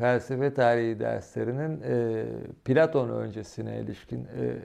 felsefe 0.00 0.54
tarihi 0.54 1.00
derslerinin 1.00 1.80
e, 1.84 2.26
Platon 2.64 3.08
öncesine 3.08 3.80
ilişkin 3.80 4.24
e, 4.24 4.58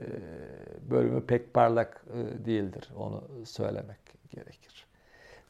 bölümü 0.90 1.26
pek 1.26 1.54
parlak 1.54 2.04
e, 2.14 2.44
değildir. 2.44 2.90
Onu 2.96 3.24
söylemek 3.44 3.98
gerekir. 4.30 4.75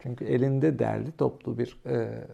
Çünkü 0.06 0.24
elinde 0.24 0.78
derli 0.78 1.12
toplu 1.12 1.58
bir 1.58 1.80
e, 1.86 2.24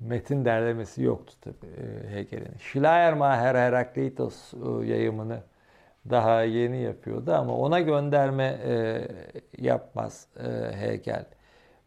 metin 0.00 0.44
derlemesi 0.44 1.02
yoktu 1.02 1.36
tabii 1.40 1.66
e, 1.66 2.14
Hegel'in. 2.16 2.58
Schleiermacher 2.58 3.54
Herakleitos 3.54 4.54
e, 4.54 4.86
yayımını 4.86 5.40
daha 6.10 6.42
yeni 6.42 6.82
yapıyordu 6.82 7.32
ama 7.32 7.56
ona 7.56 7.80
gönderme 7.80 8.44
e, 8.64 9.08
yapmaz 9.58 10.28
e, 10.36 10.76
Hegel. 10.76 11.24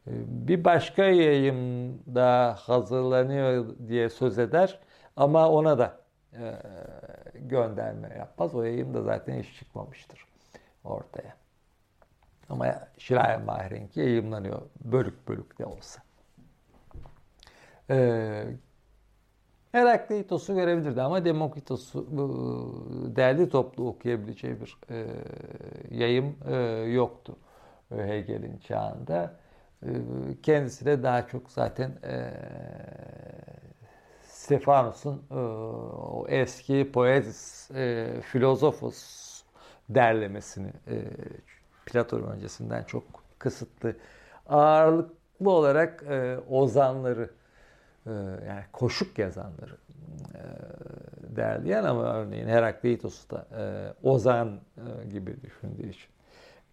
E, 0.07 0.11
bir 0.27 0.63
başka 0.63 1.03
yayım 1.03 1.93
da 2.15 2.55
hazırlanıyor 2.59 3.65
diye 3.87 4.09
söz 4.09 4.39
eder 4.39 4.79
ama 5.15 5.49
ona 5.49 5.77
da 5.79 5.97
e, 6.33 6.53
gönderme 7.39 8.09
yapmaz. 8.17 8.55
O 8.55 8.63
yayım 8.63 8.93
da 8.93 9.01
zaten 9.01 9.39
hiç 9.43 9.59
çıkmamıştır 9.59 10.25
ortaya. 10.83 11.28
Ama 13.11 13.21
Schleiermacher'inki 13.21 13.99
yayımlanıyor 13.99 14.61
bölük 14.83 15.27
bölük 15.27 15.59
de 15.59 15.65
olsa. 15.65 16.01
Ee, 17.89 18.45
Herakleitos'u 19.71 20.55
görebilirdi 20.55 21.01
ama 21.01 21.25
Demokritos'u 21.25 22.05
değerli 23.15 23.49
toplu 23.49 23.87
okuyabileceği 23.87 24.61
bir 24.61 24.77
e, 24.89 25.07
yayım 25.91 26.35
e, 26.47 26.55
yoktu 26.91 27.37
Hegel'in 27.89 28.57
çağında. 28.57 29.39
E, 29.83 29.89
kendisi 30.43 30.85
de 30.85 31.03
daha 31.03 31.27
çok 31.27 31.51
zaten 31.51 31.91
e, 32.03 32.31
Stefanus'un 34.23 35.23
e, 35.31 35.35
o 35.35 36.25
eski 36.27 36.91
poetis 36.91 37.71
e, 37.71 38.07
filozofus 38.21 39.43
derlemesini 39.89 40.71
e, 40.87 41.03
Platon 41.91 42.23
öncesinden 42.23 42.83
çok 42.83 43.03
kısıtlı 43.39 43.95
ağırlıklı 44.49 45.49
olarak 45.49 46.03
e, 46.03 46.37
ozanları 46.49 47.29
e, 48.05 48.11
yani 48.47 48.63
koşuk 48.71 49.19
yazanları 49.19 49.77
e, 50.35 50.41
derleyen 51.35 51.83
ama 51.83 52.13
örneğin 52.13 52.47
Herakleitos'u 52.47 53.29
da 53.29 53.45
e, 53.57 53.63
ozan 54.07 54.59
e, 54.77 55.07
gibi 55.07 55.41
düşündüğü 55.41 55.89
için 55.89 56.09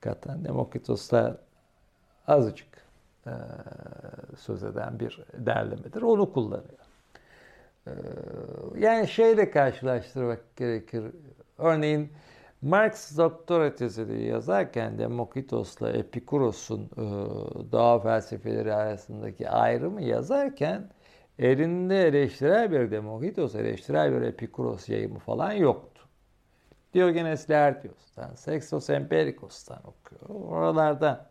katan 0.00 0.44
Demokritos 0.44 1.10
da 1.10 1.38
azıcık 2.26 2.68
e, 3.26 3.32
söz 4.36 4.64
eden 4.64 5.00
bir 5.00 5.24
derlemedir. 5.34 6.02
Onu 6.02 6.32
kullanıyor. 6.32 6.86
E, 7.86 7.92
yani 8.78 9.08
şeyle 9.08 9.50
karşılaştırmak 9.50 10.56
gerekir. 10.56 11.04
Örneğin 11.58 12.12
Marx 12.66 13.18
doktora 13.18 13.74
tezini 13.74 14.22
yazarken 14.22 14.98
Demokritos'la 14.98 15.90
Epikuros'un 15.90 16.80
e, 16.80 17.02
doğa 17.72 17.98
felsefeleri 17.98 18.74
arasındaki 18.74 19.50
ayrımı 19.50 20.02
yazarken 20.02 20.90
elinde 21.38 22.06
eleştirel 22.06 22.72
bir 22.72 22.90
Demokritos, 22.90 23.54
eleştirel 23.54 24.12
bir 24.12 24.22
Epikuros 24.22 24.88
yayımı 24.88 25.18
falan 25.18 25.52
yoktu. 25.52 26.02
Diogenes 26.94 27.50
Laertios'tan, 27.50 28.34
Sextos 28.34 28.90
Empirikos'tan 28.90 29.80
okuyor. 29.86 30.50
Oralardan 30.50 31.26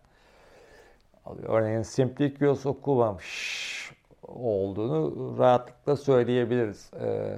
alıyor. 1.26 1.50
Örneğin 1.50 1.82
Simplicius 1.82 2.66
okumamış 2.66 3.92
olduğunu 4.24 5.36
rahatlıkla 5.38 5.96
söyleyebiliriz 5.96 6.92
e, 6.94 7.38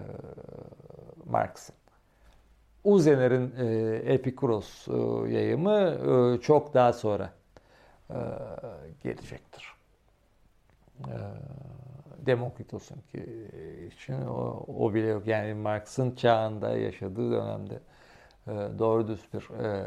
Marx'ın. 1.25 1.86
Uzener'in 2.87 3.53
e, 3.57 3.95
Epikuros 4.13 4.87
e, 4.87 4.91
yayımı 5.33 5.97
e, 6.37 6.41
çok 6.41 6.73
daha 6.73 6.93
sonra 6.93 7.33
e, 8.09 8.17
gelecektir. 9.03 9.73
E, 10.99 11.15
Demokritos'un 12.25 13.01
ki 13.11 13.47
için 13.87 14.13
o, 14.21 14.65
o 14.67 14.93
bile 14.93 15.07
yok. 15.07 15.27
Yani 15.27 15.53
Marx'ın 15.53 16.15
çağında 16.15 16.77
yaşadığı 16.77 17.31
dönemde 17.31 17.79
e, 18.47 18.51
doğru 18.79 19.07
düz 19.07 19.21
bir 19.33 19.63
e, 19.63 19.85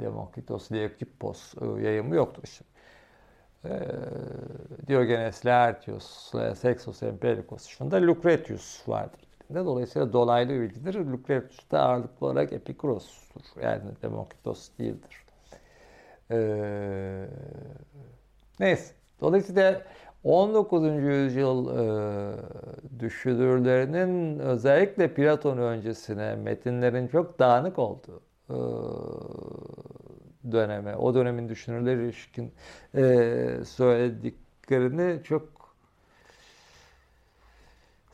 Demokritos 0.00 0.72
Leokippos 0.72 1.54
e, 1.62 1.82
yayımı 1.82 2.14
yoktur 2.14 2.42
şimdi. 2.44 2.70
E, 3.64 3.88
Diogenes 4.88 5.46
Laertios, 5.46 6.32
Sexos 6.58 7.02
Empirikos 7.02 7.64
dışında 7.64 7.96
Lucretius 7.96 8.88
vardır. 8.88 9.33
Dolayısıyla 9.54 10.12
dolaylı 10.12 10.60
bilgidir. 10.60 10.94
Lucretius 10.94 11.70
da 11.70 11.80
ağırlıklı 11.82 12.26
olarak 12.26 12.52
Epikuros'tur. 12.52 13.62
Yani 13.62 13.82
Demokritos 14.02 14.68
değildir. 14.78 15.24
Ee, 16.30 17.26
neyse. 18.60 18.94
Dolayısıyla 19.20 19.82
19. 20.24 21.02
yüzyıl 21.02 21.68
e, 21.78 23.00
düşünürlerinin 23.00 24.38
özellikle 24.38 25.14
Platon 25.14 25.58
öncesine 25.58 26.36
metinlerin 26.36 27.08
çok 27.08 27.38
dağınık 27.38 27.78
olduğu 27.78 28.20
e, 28.50 28.54
döneme, 30.52 30.96
o 30.96 31.14
dönemin 31.14 31.48
düşünürleri 31.48 32.04
ilişkin 32.04 32.52
e, 32.94 33.64
söylediklerini 33.66 35.22
çok 35.24 35.53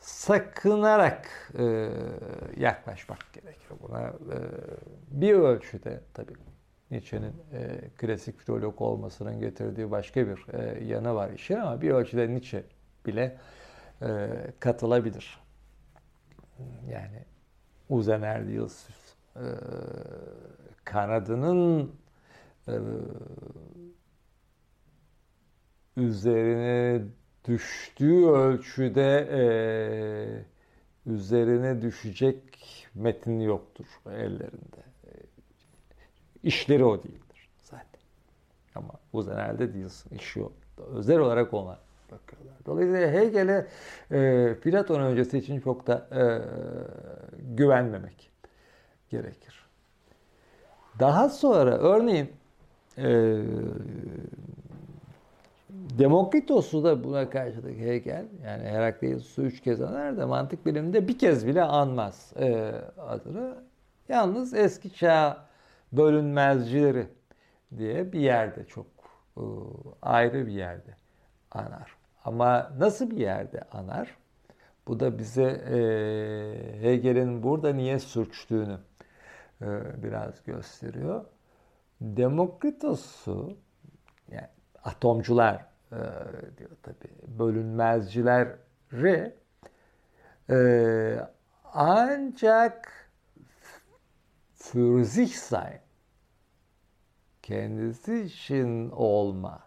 sakınarak 0.01 1.51
e, 1.59 1.89
yaklaşmak 2.57 3.33
gerekir 3.33 3.71
buna. 3.81 4.01
E, 4.07 4.13
bir 5.11 5.33
ölçüde 5.33 6.01
tabii 6.13 6.33
Nietzsche'nin 6.91 7.33
e, 7.53 7.89
klasik 7.97 8.39
filolog 8.39 8.81
olmasının 8.81 9.39
getirdiği 9.39 9.91
başka 9.91 10.27
bir 10.27 10.53
e, 10.53 10.83
yanı 10.83 11.15
var 11.15 11.29
işin 11.29 11.55
ama 11.55 11.81
bir 11.81 11.91
ölçüde 11.91 12.29
Nietzsche 12.29 12.63
bile 13.05 13.37
e, 14.01 14.29
katılabilir. 14.59 15.39
Yani 16.89 17.25
Uzen 17.89 18.21
Erlius 18.21 18.89
e, 19.35 19.45
kanadının 20.85 21.91
e, 22.67 22.73
üzerine 25.97 27.01
düştüğü 27.47 28.25
ölçüde 28.25 29.27
e, 29.31 31.11
üzerine 31.11 31.81
düşecek 31.81 32.37
metin 32.95 33.39
yoktur 33.39 33.85
ellerinde. 34.05 34.81
İşleri 36.43 36.85
o 36.85 37.03
değildir 37.03 37.49
zaten. 37.63 38.01
Ama 38.75 38.93
bu 39.13 39.25
genelde 39.25 39.73
değilsin. 39.73 40.17
İşi 40.17 40.43
o. 40.43 40.51
Özel 40.95 41.19
olarak 41.19 41.53
ona 41.53 41.79
bakıyorlar. 42.11 42.55
Dolayısıyla 42.65 43.11
Hegel'e 43.11 43.67
e, 44.11 44.55
Platon 44.61 45.01
öncesi 45.01 45.37
için 45.37 45.59
çok 45.59 45.87
da 45.87 46.07
e, 46.11 46.23
güvenmemek 47.55 48.31
gerekir. 49.09 49.65
Daha 50.99 51.29
sonra 51.29 51.77
örneğin 51.77 52.31
e, 52.97 53.41
Demokritos'u 55.89 56.83
da 56.83 57.03
buna 57.03 57.29
karşılık 57.29 57.79
Hegel, 57.79 58.25
yani 58.45 58.63
Herakleitos'u 58.63 59.41
üç 59.41 59.61
kez 59.61 59.81
anar 59.81 60.17
da 60.17 60.27
mantık 60.27 60.65
biliminde 60.65 61.07
bir 61.07 61.19
kez 61.19 61.47
bile 61.47 61.63
anmaz 61.63 62.33
e, 62.39 62.71
adını. 62.97 63.55
Yalnız 64.09 64.53
eski 64.53 64.93
çağ 64.93 65.45
bölünmezcileri 65.91 67.07
diye 67.77 68.13
bir 68.13 68.19
yerde 68.19 68.65
çok 68.65 68.85
e, 69.37 69.43
ayrı 70.01 70.47
bir 70.47 70.51
yerde 70.51 70.95
anar. 71.51 71.95
Ama 72.25 72.71
nasıl 72.77 73.11
bir 73.11 73.17
yerde 73.17 73.61
anar? 73.71 74.17
Bu 74.87 74.99
da 74.99 75.19
bize 75.19 75.43
e, 75.43 75.77
Hegel'in 76.81 77.43
burada 77.43 77.73
niye 77.73 77.99
sürçtüğünü 77.99 78.77
e, 79.61 79.67
biraz 80.03 80.43
gösteriyor. 80.43 81.25
Demokritos'u 82.01 83.57
yani 84.31 84.47
atomcular 84.83 85.70
e, 85.91 85.99
diyor 86.57 86.69
tabi 86.83 87.39
bölünmezcileri 87.39 89.31
e, 90.49 91.27
ancak 91.73 93.09
für 94.55 95.05
sich 95.05 95.35
sein 95.35 95.79
kendisi 97.41 98.21
için 98.21 98.89
olma 98.89 99.59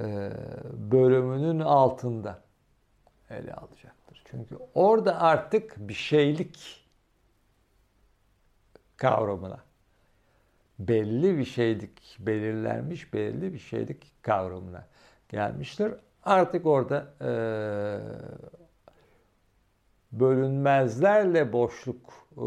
e, 0.00 0.30
bölümünün 0.72 1.60
altında 1.60 2.42
ele 3.30 3.54
alacaktır. 3.54 4.22
Çünkü 4.24 4.58
orada 4.74 5.20
artık 5.20 5.74
bir 5.78 5.94
şeylik 5.94 6.86
kavramına 8.96 9.60
belli 10.78 11.38
bir 11.38 11.44
şeylik 11.44 12.16
belirlenmiş 12.20 13.14
belirli 13.14 13.52
bir 13.52 13.58
şeylik 13.58 14.22
kavramına 14.22 14.86
gelmiştir. 15.28 15.94
Artık 16.22 16.66
orada 16.66 17.06
e, 17.20 17.30
bölünmezlerle 20.12 21.52
boşluk 21.52 22.12
e, 22.36 22.46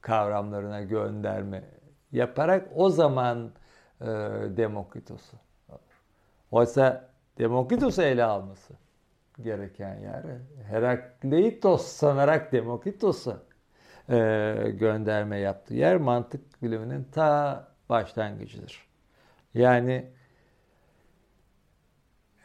kavramlarına 0.00 0.82
gönderme 0.82 1.64
yaparak 2.12 2.68
o 2.74 2.90
zaman 2.90 3.52
e, 4.00 4.06
Demokritos'u. 4.56 5.36
Oysa 6.50 7.10
Demokritos'u 7.38 8.02
ele 8.02 8.24
alması 8.24 8.74
gereken 9.42 9.98
yer 9.98 10.24
Herakleitos 10.64 11.86
sanarak 11.86 12.52
Demokritos'a 12.52 13.36
e, 14.08 14.16
gönderme 14.70 15.38
yaptığı 15.38 15.74
yer 15.74 15.96
mantık 15.96 16.62
biliminin 16.62 17.04
ta 17.04 17.68
başlangıcıdır. 17.88 18.88
Yani 19.54 20.06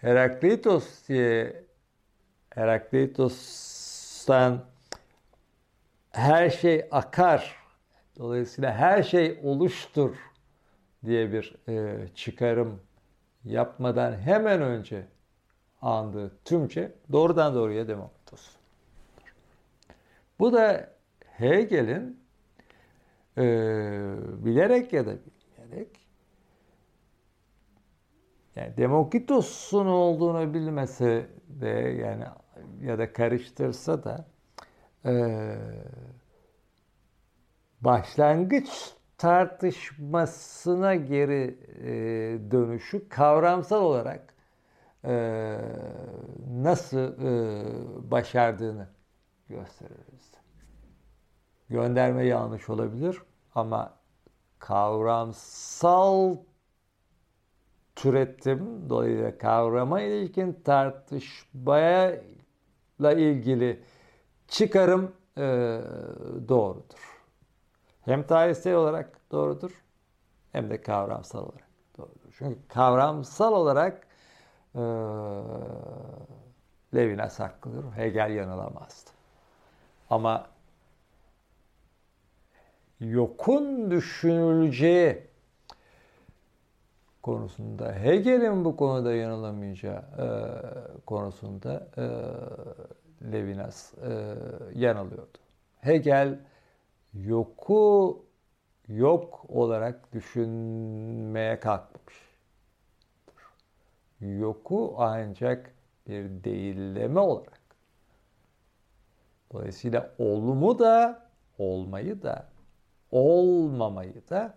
Herakleitos 0.02 1.08
diye 1.08 1.64
Herakleitos'tan 2.50 4.66
her 6.12 6.50
şey 6.50 6.88
akar, 6.92 7.56
dolayısıyla 8.18 8.74
her 8.74 9.04
şey 9.04 9.40
oluştur 9.44 10.16
diye 11.06 11.32
bir 11.32 11.56
e, 11.70 12.08
çıkarım 12.16 12.82
yapmadan 13.44 14.20
hemen 14.20 14.62
önce 14.62 15.06
andığı 15.82 16.32
tümce 16.46 16.92
doğrudan 17.12 17.56
doğruya 17.56 17.88
Demokritos. 17.88 18.50
Bu 20.40 20.54
da 20.54 20.94
Hegel'in 21.26 22.24
e, 23.38 23.44
bilerek 24.46 24.94
ya 24.94 25.06
da 25.06 25.14
bilmeyerek 25.74 26.00
yani 28.56 28.78
Demokritos'un 28.78 29.86
olduğunu 29.86 30.54
bilmese 30.54 31.28
de 31.48 31.68
yani 32.02 32.24
ya 32.82 33.00
da 33.00 33.14
karıştırsa 33.14 34.04
da 34.04 34.26
e, 35.06 35.14
başlangıç 37.82 38.94
tartışmasına 39.18 40.96
geri 40.96 41.58
e, 41.84 41.92
dönüşü 42.52 43.10
kavramsal 43.10 43.82
olarak 43.82 44.34
e, 45.06 45.58
nasıl 46.50 47.00
e, 47.00 48.12
başardığını 48.12 48.88
gösteririz. 49.50 50.34
Gönderme 51.70 52.26
yanlış 52.26 52.70
olabilir 52.70 53.18
ama 53.56 54.03
kavramsal 54.68 56.38
türettim. 57.96 58.90
Dolayısıyla 58.90 59.38
kavrama 59.38 60.02
ilişkin 60.02 60.54
tartışmaya 60.66 62.22
ilgili 63.02 63.84
çıkarım 64.48 65.12
e, 65.38 65.42
doğrudur. 66.48 67.24
Hem 68.02 68.24
tarihsel 68.28 68.76
olarak 68.76 69.32
doğrudur 69.32 69.84
hem 70.52 70.70
de 70.70 70.82
kavramsal 70.82 71.40
olarak 71.40 71.68
doğrudur. 71.98 72.36
Çünkü 72.38 72.68
kavramsal 72.68 73.54
olarak 73.54 74.08
e, 74.76 74.82
Levinas 76.96 77.40
haklıdır. 77.40 77.92
Hegel 77.96 78.32
yanılamazdı. 78.32 79.10
Ama 80.10 80.53
yokun 83.04 83.92
düşünüleceği 83.92 85.22
konusunda 87.22 87.94
Hegel'in 87.94 88.66
bu 88.66 88.76
konuda 88.78 89.14
yanılamayacağı 89.14 90.00
e, 90.00 90.26
konusunda 91.06 91.88
e, 91.98 92.06
Levinas 93.32 93.94
e, 93.94 94.36
yanılıyordu. 94.76 95.38
Hegel 95.82 96.40
yoku 97.14 98.26
yok 98.88 99.46
olarak 99.50 100.14
düşünmeye 100.14 101.60
kalkmamış. 101.60 102.14
Yoku 104.22 104.96
ancak 104.98 105.74
bir 106.08 106.44
değilleme 106.44 107.20
olarak. 107.20 107.62
Dolayısıyla 109.54 110.12
olmu 110.18 110.80
da 110.80 111.26
olmayı 111.58 112.22
da 112.22 112.53
olmamayı 113.14 114.30
da 114.30 114.54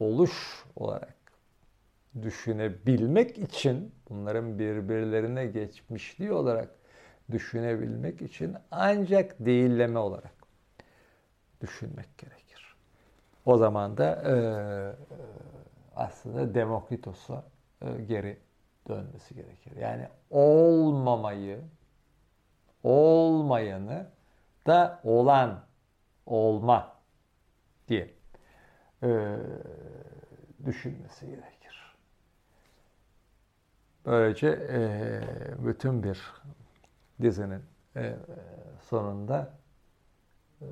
oluş 0.00 0.64
olarak 0.76 1.16
düşünebilmek 2.22 3.38
için 3.38 3.94
bunların 4.10 4.58
birbirlerine 4.58 5.46
geçmişliği 5.46 6.32
olarak 6.32 6.70
düşünebilmek 7.30 8.22
için 8.22 8.56
ancak 8.70 9.36
değilleme 9.38 9.98
olarak 9.98 10.34
düşünmek 11.60 12.18
gerekir. 12.18 12.76
O 13.44 13.56
zaman 13.56 13.96
da 13.96 14.14
e, 14.14 14.34
aslında 15.96 16.54
Demokritos'a 16.54 17.44
e, 17.82 18.02
geri 18.02 18.38
dönmesi 18.88 19.34
gerekir. 19.34 19.76
Yani 19.76 20.08
olmamayı, 20.30 21.60
olmayanı 22.82 24.06
da 24.66 25.00
olan, 25.04 25.64
olma 26.26 26.95
diye 27.88 28.14
e, 29.02 29.36
düşünmesi 30.64 31.26
gerekir. 31.26 31.96
Böylece 34.06 34.48
e, 34.48 35.20
bütün 35.66 36.02
bir 36.02 36.32
dizinin 37.22 37.62
e, 37.96 38.16
sonunda 38.80 39.52
e, 40.60 40.66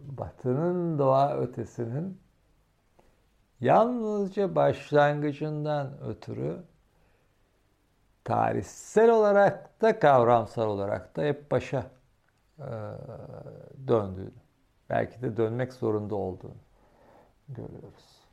Batı'nın 0.00 0.98
doğa 0.98 1.36
ötesinin 1.36 2.20
yalnızca 3.60 4.54
başlangıcından 4.54 6.00
ötürü 6.02 6.62
tarihsel 8.24 9.10
olarak 9.10 9.82
da 9.82 9.98
kavramsal 9.98 10.68
olarak 10.68 11.16
da 11.16 11.22
hep 11.22 11.50
başa 11.50 11.90
e, 12.58 12.70
döndüğünü, 13.88 14.43
belki 14.90 15.22
de 15.22 15.36
dönmek 15.36 15.72
zorunda 15.72 16.14
olduğunu 16.14 16.56
görüyoruz. 17.48 18.24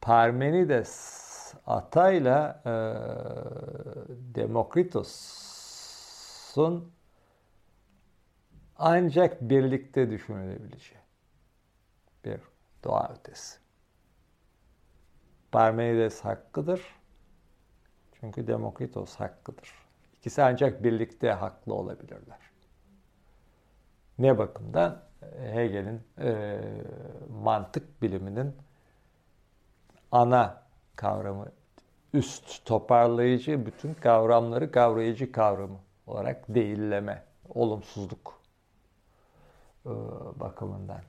Parmenides 0.00 1.26
Atayla 1.66 2.62
e, 2.64 2.70
Demokritos'un 4.34 6.92
ancak 8.78 9.40
birlikte 9.40 10.10
düşünülebileceği 10.10 11.00
bir 12.24 12.40
doğa 12.84 13.14
ötesi. 13.18 13.58
Parmenides 15.52 16.20
hakkıdır. 16.20 16.80
Çünkü 18.20 18.46
Demokritos 18.46 19.16
hakkıdır. 19.16 19.74
İkisi 20.14 20.42
ancak 20.42 20.84
birlikte 20.84 21.30
haklı 21.30 21.74
olabilirler. 21.74 22.38
Ne 24.18 24.38
bakımdan? 24.38 25.05
Hegel'in 25.54 26.00
e, 26.18 26.58
mantık 27.42 28.02
biliminin 28.02 28.54
ana 30.12 30.62
kavramı, 30.96 31.46
üst 32.12 32.64
toparlayıcı 32.64 33.66
bütün 33.66 33.94
kavramları 33.94 34.70
kavrayıcı 34.70 35.32
kavramı 35.32 35.78
olarak 36.06 36.44
değilleme, 36.48 37.24
olumsuzluk 37.48 38.40
e, 39.86 39.90
bakımından. 40.40 41.00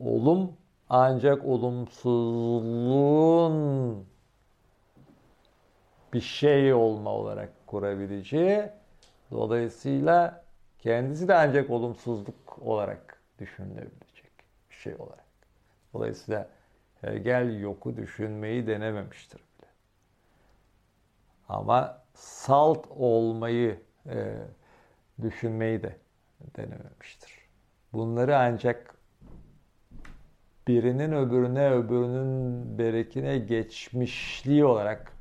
Olum 0.00 0.52
ancak 0.88 1.44
olumsuzluğun 1.44 4.06
bir 6.12 6.20
şey 6.20 6.74
olma 6.74 7.10
olarak 7.10 7.66
kurabileceği, 7.66 8.70
dolayısıyla 9.30 10.44
kendisi 10.78 11.28
de 11.28 11.34
ancak 11.34 11.70
olumsuzluk 11.70 12.58
olarak 12.60 13.15
düşünülebilecek 13.38 14.32
bir 14.70 14.74
şey 14.74 14.94
olarak. 14.94 15.24
Dolayısıyla 15.94 16.48
Hegel 17.00 17.60
yoku 17.60 17.96
düşünmeyi 17.96 18.66
denememiştir 18.66 19.38
bile. 19.38 19.68
Ama 21.48 22.02
salt 22.14 22.86
olmayı 22.90 23.80
e, 24.06 24.34
düşünmeyi 25.22 25.82
de 25.82 25.96
denememiştir. 26.56 27.32
Bunları 27.92 28.38
ancak 28.38 28.94
birinin 30.68 31.12
öbürüne 31.12 31.70
öbürünün 31.70 32.78
berekine 32.78 33.38
geçmişliği 33.38 34.64
olarak 34.64 35.12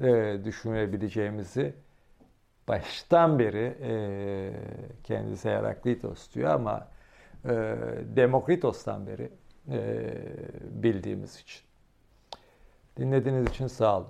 e, 0.00 0.38
düşünebileceğimizi 0.44 1.74
baştan 2.68 3.38
beri 3.38 3.76
e, 3.82 3.92
kendisi 5.04 5.48
Heraklitos 5.50 6.34
diyor 6.34 6.50
ama 6.50 6.88
e, 7.44 7.50
Demokritos'tan 8.16 9.06
beri 9.06 9.32
e, 9.68 10.12
bildiğimiz 10.82 11.36
için. 11.40 11.62
Dinlediğiniz 12.96 13.50
için 13.50 13.66
sağ 13.66 13.98
olun. 13.98 14.08